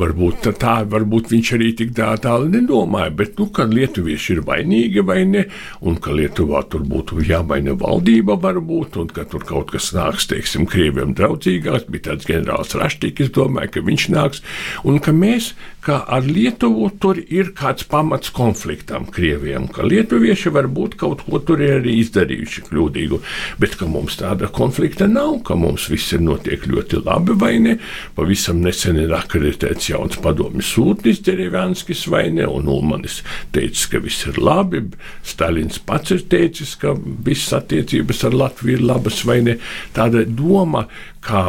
Varbūt 0.00 0.48
tā, 0.61 0.79
varbūt 0.88 1.35
viņš 1.35 1.53
arī 1.59 1.70
tik 1.83 1.92
tā 1.96 2.14
tālu 2.22 2.48
nedomāja, 2.53 3.12
bet, 3.18 3.37
nu, 3.40 3.50
ka 3.55 3.68
lietuvieši 3.68 4.38
ir 4.38 4.42
vainīgi 4.48 5.05
vai 5.05 5.20
ne, 5.29 5.44
un 5.85 6.00
ka 6.00 6.14
Lietuvā 6.14 6.64
tur 6.70 6.85
būtu 6.88 7.20
jāmaina 7.29 7.77
valdība 7.79 8.38
varbūt, 8.40 8.98
un 9.03 9.12
ka 9.12 9.27
tur 9.29 9.44
kaut 9.46 9.74
kas 9.74 9.92
nāks, 9.96 10.29
teiksim, 10.31 10.64
Krieviem 10.70 11.12
draudzīgāk 11.18 11.53
beigās 11.54 11.86
bija 11.88 12.10
tāds 12.10 12.28
ģenerālis 12.28 12.74
Raštīks, 12.78 13.32
domāju, 13.34 13.74
ka 13.76 13.84
viņš 13.84 14.08
nāks, 14.14 14.42
un 14.86 14.98
ka 15.02 15.14
mēs, 15.14 15.52
kā 15.84 16.00
ar 16.08 16.24
Lietuvu, 16.24 16.88
tur 17.00 17.18
ir 17.20 17.52
kāds 17.56 17.84
pamats 17.88 18.32
konfliktam 18.34 19.06
Krievijam, 19.12 19.68
ka 19.68 19.84
lietuvieši 19.84 20.52
varbūt 20.54 20.96
kaut 21.00 21.24
ko 21.26 21.40
tur 21.44 21.60
ir 21.62 21.78
arī 21.80 21.98
izdarījuši 22.00 22.64
kļūdīgu, 22.68 23.20
bet 23.60 23.76
ka 23.80 23.88
mums 23.90 24.16
tāda 24.20 24.48
konflikta 24.48 25.08
nav, 25.10 25.42
ka 25.46 25.56
mums 25.60 25.86
viss 25.92 26.14
ir 26.16 26.24
notiek 26.24 26.64
ļoti 26.70 27.02
labi 27.04 27.36
vai 27.40 27.52
ne. 27.60 27.76
Pavisam 28.16 28.62
nesen 28.64 28.98
ir 29.02 29.12
akreditēts 29.14 29.90
jauns 29.92 30.18
padomju 30.24 30.64
sūtnis 30.64 31.20
Derevjanskis 31.24 32.06
vai 32.12 32.26
ne, 32.32 32.48
un 32.48 32.70
Ulmanis 32.72 33.20
teica, 33.54 33.90
ka 33.92 34.02
viss 34.04 34.24
ir 34.30 34.40
labi, 34.40 34.86
Stalins 35.26 35.80
pats 35.84 36.14
ir 36.16 36.24
teicis, 36.32 36.74
ka 36.80 36.94
visas 36.96 37.52
attiecības 37.60 38.24
ar 38.24 38.38
Latviju 38.44 38.78
ir 38.78 38.86
labas 38.88 39.20
vai 39.28 39.42
ne. 39.44 39.58
Tāda 39.94 40.24
doma, 40.24 40.86
kā 41.24 41.48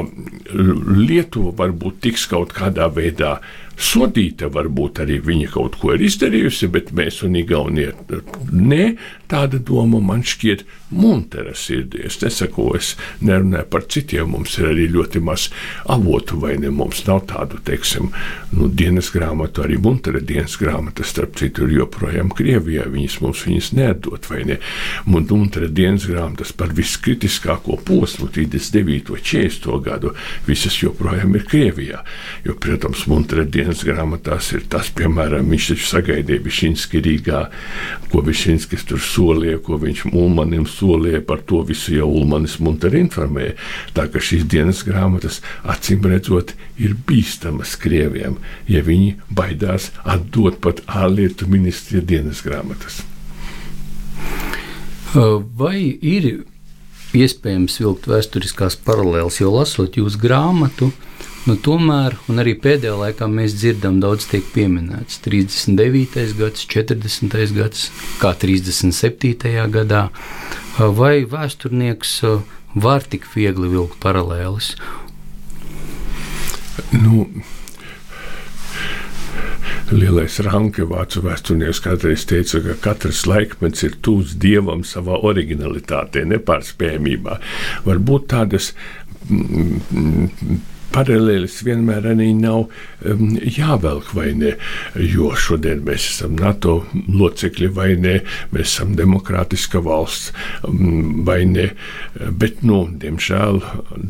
Lietuva 0.55 1.53
varbūt 1.63 2.01
tiks 2.07 2.25
kaut 2.31 2.53
kādā 2.55 2.87
veidā 2.95 3.37
sodīta, 3.77 4.49
varbūt 4.53 5.03
arī 5.03 5.19
viņa 5.23 5.51
kaut 5.53 5.77
ko 5.81 5.93
ir 5.95 6.05
izdarījusi, 6.07 6.71
bet 6.73 6.93
mēs 6.95 7.21
un 7.25 7.35
Igaunija 7.39 7.93
nē, 8.51 8.95
tāda 9.31 9.59
doma 9.59 9.99
man 10.03 10.23
šķiet 10.25 10.65
Muntera 10.95 11.51
sirdī. 11.57 12.03
Es 12.05 12.19
nesaku, 12.21 12.67
es 12.77 12.91
nerunāju 13.25 13.65
par 13.73 13.87
citiem, 13.89 14.29
mums 14.31 14.53
ir 14.59 14.67
arī 14.69 14.85
ļoti 14.93 15.19
maz 15.25 15.47
avotu, 15.91 16.37
vai 16.39 16.53
ne? 16.61 16.69
Mums 16.69 17.01
nav 17.07 17.23
tādu, 17.31 17.57
teiksim, 17.65 18.11
nu, 18.53 18.69
dienas 18.69 19.09
grāmatu, 19.13 19.63
arī 19.65 19.79
Muntera 19.81 20.21
dienas 20.21 20.55
grāmata, 20.61 21.03
starp 21.03 21.39
citu, 21.41 21.65
ir 21.65 21.79
joprojām 21.79 22.29
Krievijā. 22.37 22.85
Viņas 22.93 23.17
mums 23.23 23.41
viņas 23.47 23.71
neatdot, 23.79 24.29
vai 24.29 24.43
ne? 24.51 24.59
Muntera 25.09 25.67
dienas 25.67 26.05
grāmatas 26.07 26.53
par 26.55 26.71
viskritiskāko 26.77 27.79
posmu, 27.85 28.29
39. 28.29 29.15
un 29.17 29.25
40. 29.25 29.81
gadu, 29.89 30.13
visas 30.45 30.77
joprojām 30.83 31.33
ir 31.35 31.49
Krievijā. 31.49 32.05
Jo, 32.45 32.55
protams, 32.61 33.07
Muntera 33.09 33.43
dienas 33.43 33.64
grāmatās 33.85 34.51
ir 34.55 34.65
tas, 34.69 34.91
piemēram, 34.93 35.47
viņš 35.49 35.69
taču 35.71 35.87
sagaidīja 35.89 36.43
Višinski 36.45 37.01
Rīgā, 37.05 37.41
ko 38.11 38.21
Višinskis 38.25 38.85
tur 38.89 39.01
solīja, 39.01 39.59
ko 39.65 39.79
viņš 39.81 40.05
Mulmanim 40.11 40.67
solīja 40.69 41.23
par 41.25 41.41
to 41.49 41.63
visu 41.65 41.95
jau 41.95 42.07
Ulmanis 42.19 42.59
Munter 42.63 42.95
informēja. 42.99 43.55
Tā 43.97 44.07
ka 44.11 44.21
šīs 44.21 44.45
dienas 44.51 44.83
grāmatas 44.87 45.41
acīm 45.63 46.05
redzot 46.05 46.53
ir 46.77 46.93
bīstamas 47.07 47.75
Krieviem, 47.81 48.37
ja 48.69 48.85
viņi 48.85 49.15
baidās 49.33 49.91
atdot 50.03 50.61
pat 50.61 50.83
ārlietu 50.85 51.49
ministrija 51.49 52.05
dienas 52.05 52.43
grāmatas. 52.45 53.01
Vai 55.15 55.79
ir 56.03 56.43
iespējams 57.15 57.79
vilkt 57.79 58.07
vēsturiskās 58.11 58.75
paralēles, 58.83 59.39
jo 59.39 59.53
lasot 59.53 59.95
jūsu 59.99 60.19
grāmatu, 60.19 60.91
Nu, 61.45 61.53
tomēr, 61.61 62.15
un 62.25 62.41
arī 62.41 62.55
pēdējā 62.57 62.95
laikā 62.97 63.27
mēs 63.29 63.53
dzirdam, 63.59 63.99
daudz 64.01 64.25
tiek 64.31 64.47
pieminēts 64.55 65.19
39. 65.21 66.33
gads, 66.39 66.63
40. 66.71 67.35
gads, 67.53 67.83
kā 68.17 68.31
37. 68.41 69.53
gadā. 69.75 70.07
Vai 70.97 71.19
vēsturnieks 71.29 72.15
var 72.81 73.05
tik 73.05 73.29
viegli 73.35 73.69
vilkt 73.75 74.01
paralēlis? 74.01 74.73
Nu, 76.97 77.27
Lielais 79.93 80.41
Ranke, 80.41 80.89
vācu 80.89 81.21
vēsturnieks, 81.29 81.85
kādreiz 81.85 82.25
teica, 82.25 82.57
ka 82.71 82.81
katrs 82.89 83.27
laikmets 83.29 83.85
ir 83.85 83.99
tūs 84.01 84.33
dievam 84.41 84.81
savā 84.81 85.21
originalitātē, 85.29 86.25
nepārspējamībā. 86.25 87.37
Varbūt 87.85 88.31
tādas 88.33 88.73
paralēlis 90.95 91.59
vienmēr 91.67 92.09
arī 92.13 92.31
nav 92.37 92.65
um, 92.65 93.35
jāvelk 93.39 94.13
vai 94.15 94.31
ne, 94.37 94.55
jo 94.95 95.31
šodien 95.35 95.83
mēs 95.85 96.07
esam 96.13 96.37
NATO 96.39 96.77
locekļi 96.93 97.71
vai 97.75 97.89
ne, 97.99 98.17
mēs 98.55 98.69
esam 98.71 98.95
demokrātiska 98.97 99.81
valsts 99.85 100.31
um, 100.67 101.23
vai 101.27 101.41
ne, 101.49 101.69
bet, 102.31 102.63
nu, 102.65 102.85
diemžēl 103.01 103.61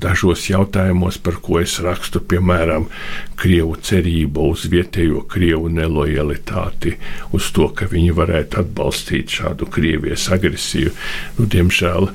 dažos 0.05 0.47
jautājumos, 0.51 1.19
par 1.25 1.39
ko 1.43 1.59
es 1.63 1.79
rakstu, 1.83 2.21
piemēram, 2.21 2.89
Krievu 3.35 3.75
cerība 3.83 4.45
uz 4.47 4.63
vietējo 4.71 5.25
Krievu 5.29 5.67
nelojalitāti, 5.73 6.95
uz 7.35 7.49
to, 7.55 7.67
ka 7.75 7.89
viņi 7.91 8.13
varētu 8.15 8.61
atbalstīt 8.61 9.33
šādu 9.41 9.67
Krievijas 9.71 10.29
agresiju, 10.31 10.93
nu, 11.39 11.49
diemžēl 11.51 12.09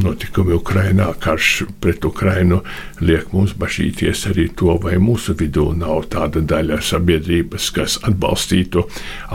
notikumi 0.00 0.54
Ukrainā, 0.56 1.08
karš 1.20 1.64
pret 1.80 2.04
Ukrainu 2.04 2.60
liek 3.00 3.32
mums 3.32 3.54
bažīties 3.58 4.26
arī 4.30 4.48
to, 4.56 4.76
vai 4.82 4.98
mūsu 5.02 5.34
vidū 5.38 5.70
nav 5.78 6.08
tāda 6.12 6.42
daļa 6.44 6.80
sabiedrības, 6.84 7.70
kas 7.76 7.98
atbalstītu 8.02 8.84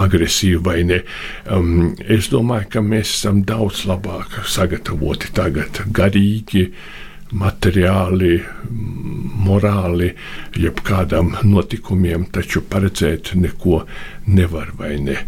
agresiju 0.06 0.64
vai 0.66 0.84
ne. 0.88 1.02
Um, 1.50 1.94
es 2.06 2.32
domāju, 2.34 2.70
ka 2.76 2.86
mēs 2.86 3.14
esam 3.18 3.44
daudz 3.48 3.86
labāk 3.90 4.42
sagatavoti 4.48 5.34
tagad 5.36 5.84
garīgi 5.92 6.70
materiāli, 7.30 8.40
morāli, 9.46 10.14
jebkādam 10.58 11.36
notikumiem, 11.46 12.26
taču 12.34 12.64
paredzēt 12.66 13.36
neko 13.38 13.84
nevar 14.34 14.74
vai 14.80 14.96
ne 15.04 15.20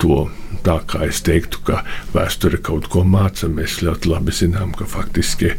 to 0.00 0.24
tā 0.64 0.78
kā 0.88 1.04
es 1.08 1.22
teiktu, 1.24 1.62
ka 1.66 1.82
vēsture 2.14 2.60
kaut 2.64 2.88
ko 2.92 3.04
māca. 3.06 3.48
Mēs 3.48 3.80
ļoti 3.84 4.10
labi 4.10 4.34
zinām, 4.34 4.74
ka 4.76 4.88
faktiski 4.88 5.54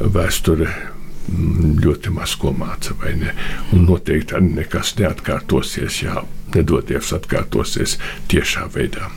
vēsture 0.00 0.68
mm, 0.68 1.76
ļoti 1.84 2.14
maz 2.16 2.36
ko 2.40 2.54
māca? 2.56 2.96
Un 3.72 3.86
noteikti 3.88 4.38
arī 4.38 4.54
nekas 4.62 4.96
neatkārtosies, 5.00 6.02
ja 6.06 6.24
nedodies 6.54 7.12
atkārtosies 7.16 7.98
tiešā 8.30 8.68
veidā. 8.74 9.10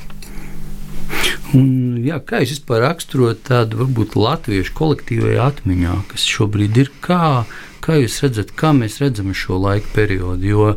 Un, 1.58 1.98
jā, 2.06 2.20
kā 2.22 2.44
jūs 2.44 2.60
vispār 2.60 2.84
raksturot 2.84 3.42
tādu 3.48 3.80
varbūt 3.82 4.14
latviešu 4.20 4.76
kolektīvajā 4.78 5.48
atmiņā, 5.56 5.96
kas 6.12 6.28
šobrīd 6.30 6.78
ir, 6.78 6.92
kā, 7.02 7.46
kā 7.82 7.98
jūs 7.98 8.20
redzat, 8.26 8.54
kā 8.58 8.76
mēs 8.78 9.00
redzam 9.02 9.32
šo 9.34 9.58
laika 9.64 9.90
periodu? 9.96 10.76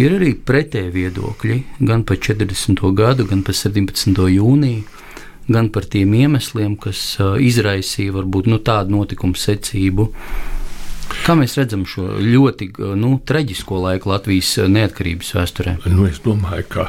Uh, 0.00 0.06
Ir 0.06 0.14
arī 0.16 0.30
pretēji 0.32 0.92
viedokļi 0.94 1.56
gan 1.84 2.06
par 2.08 2.16
40. 2.24 2.80
gadu, 2.96 3.26
gan 3.28 3.42
par 3.44 3.56
17. 3.58 4.16
jūniju, 4.32 4.84
gan 5.52 5.68
par 5.74 5.84
tiem 5.92 6.14
iemesliem, 6.16 6.78
kas 6.80 7.18
izraisīja 7.20 8.14
varbūt 8.14 8.48
nu, 8.48 8.60
tādu 8.64 8.94
notikumu 8.94 9.36
secību. 9.36 10.06
Kā 11.10 11.34
mēs 11.38 11.56
redzam 11.58 11.82
šo 11.88 12.06
ļoti 12.22 12.70
nu, 12.98 13.12
traģisko 13.26 13.80
laiku 13.84 14.10
Latvijas 14.12 14.54
neatkarības 14.70 15.32
vēsturē? 15.36 15.74
Nu, 15.90 16.06
es 16.08 16.20
domāju, 16.24 16.66
ka 16.70 16.86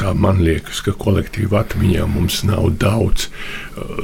tā 0.00 0.12
man 0.16 0.40
liekas, 0.44 0.80
ka 0.84 0.94
kolektīva 0.96 1.62
atmiņā 1.62 2.06
mums 2.10 2.42
nav 2.48 2.68
daudz 2.80 3.28
uh, 3.28 4.02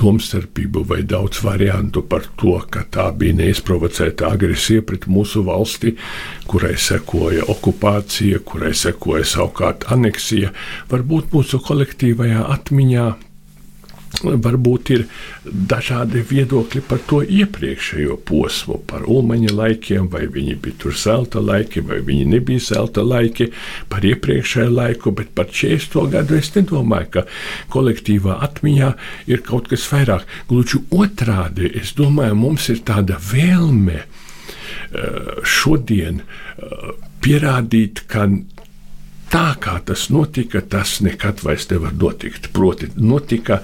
domstarpību 0.00 0.84
vai 0.88 1.02
daudz 1.08 1.42
variantu 1.44 2.02
par 2.06 2.26
to, 2.40 2.56
ka 2.70 2.84
tā 2.94 3.08
bija 3.18 3.36
neizprovocēta 3.42 4.32
agresija 4.32 4.86
pret 4.86 5.08
mūsu 5.10 5.44
valsti, 5.46 5.94
kurai 6.48 6.74
sekoja 6.80 7.46
okupācija, 7.52 8.42
kurai 8.48 8.74
sekoja 8.76 9.26
savukārt 9.28 9.88
aneksija. 9.92 10.54
Varbūt 10.92 11.32
mūsu 11.34 11.62
kolektīvajā 11.68 12.46
atmiņā 12.58 13.08
Varbūt 14.24 14.90
ir 14.94 15.04
dažādi 15.44 16.22
viedokļi 16.26 16.82
par 16.88 17.00
to 17.08 17.20
iepriekšējo 17.22 18.18
posmu, 18.28 18.80
par 18.90 19.06
ulmaņa 19.06 19.54
laikiem, 19.54 20.08
vai 20.12 20.26
viņi 20.32 20.56
bija 20.64 20.78
tur 20.82 20.96
zelta 20.98 21.42
laiki, 21.44 21.82
vai 21.86 22.00
viņi 22.04 22.26
nebija 22.34 22.64
zelta 22.68 23.04
laiki, 23.06 23.50
par 23.88 24.06
iepriekšējo 24.08 24.74
laiku, 24.74 25.12
bet 25.14 25.32
par 25.38 25.50
40. 25.52 25.98
gadu 26.12 26.38
es 26.38 26.52
nedomāju, 26.56 27.10
ka 27.16 27.24
kolektīvā 27.74 28.38
atmiņā 28.48 28.92
ir 29.30 29.44
kaut 29.46 29.70
kas 29.70 29.86
vairāk. 29.92 30.26
Gluži 30.50 30.82
otrādi, 30.90 31.70
es 31.78 31.94
domāju, 31.98 32.38
mums 32.38 32.68
ir 32.72 32.82
tāda 32.86 33.18
vēlme 33.30 34.02
eh, 34.02 35.34
šodien 35.44 36.22
eh, 36.22 36.94
pierādīt, 37.22 38.06
ka 38.10 38.26
tā 39.32 39.52
kā 39.60 39.76
tas 39.84 40.08
notika, 40.12 40.62
tas 40.62 40.98
nekad 41.04 41.42
vairs 41.44 41.68
nevar 41.70 41.94
notikt. 41.96 42.50
Proti, 42.56 42.90
notika 42.96 43.62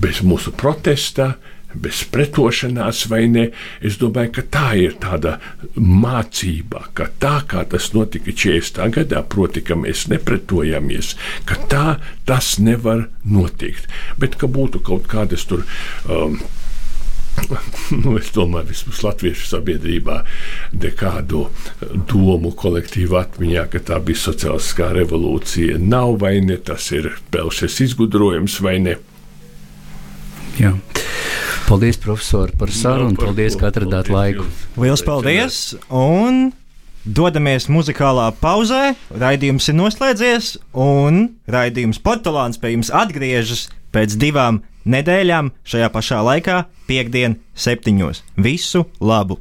bez 0.00 0.22
mūsu 0.24 0.52
protesta, 0.56 1.34
bez 1.76 2.02
pretošanās, 2.12 3.04
vai 3.10 3.26
ne? 3.28 3.46
Es 3.84 3.98
domāju, 4.00 4.32
ka 4.38 4.44
tā 4.56 4.66
ir 4.80 4.96
tāda 5.02 5.36
mācība, 5.76 6.86
ka 6.96 7.08
tā 7.20 7.36
kā 7.48 7.64
tas 7.68 7.90
notika 7.96 8.32
40. 8.32 8.82
gadā, 8.96 9.22
proti, 9.28 9.64
ka 9.66 9.76
mēs 9.78 10.06
nepretojamies, 10.12 11.14
ka 11.48 11.58
tā 11.70 11.86
tas 12.28 12.56
nevar 12.62 13.08
notikt. 13.24 13.90
Bet 14.20 14.38
ka 14.40 14.48
būtu 14.48 14.84
kaut 14.86 15.10
kādas 15.10 15.46
tur. 15.48 15.66
Um, 16.08 16.40
nu, 18.02 18.14
es 18.16 18.30
domāju, 18.32 18.70
vismaz 18.70 19.02
latviešu 19.04 19.50
sabiedrībā 19.50 20.22
nekādu 20.80 21.42
domu 22.08 22.54
kolektīvu 22.56 23.18
atmiņā, 23.20 23.66
ka 23.74 23.82
tā 23.90 23.98
bija 24.00 24.22
sociālistiskā 24.22 24.88
revolūcija. 24.96 25.76
Nav 25.82 26.16
vai 26.22 26.38
ne, 26.40 26.56
tas 26.56 26.88
ir 26.96 27.10
pelšas 27.34 27.82
izgudrojums 27.84 28.56
vai 28.64 28.78
ne. 28.86 28.96
Jā. 30.60 30.72
Paldies, 31.66 31.98
profesor, 31.98 32.52
par 32.56 32.70
sarunu. 32.72 33.16
Paldies, 33.18 33.56
ka 33.58 33.68
atradāt 33.72 34.08
laiku. 34.12 34.46
Lielas 34.78 35.02
paldies! 35.04 35.58
Un 35.90 36.52
dodamies 37.04 37.66
muzikālā 37.72 38.28
pauzē. 38.40 38.94
Raidījums 39.10 39.68
ir 39.72 39.76
noslēdzies, 39.78 40.52
un 40.72 41.26
raidījums 41.50 42.00
Portugāns 42.02 42.62
pie 42.62 42.72
jums 42.76 42.92
atgriežas 42.94 43.66
pēc 43.94 44.16
divām 44.20 44.62
nedēļām 44.86 45.50
šajā 45.66 45.90
pašā 45.92 46.22
laikā, 46.30 46.62
piekdien, 46.86 47.40
septiņos. 47.58 48.22
Visu 48.38 48.86
labu! 49.02 49.40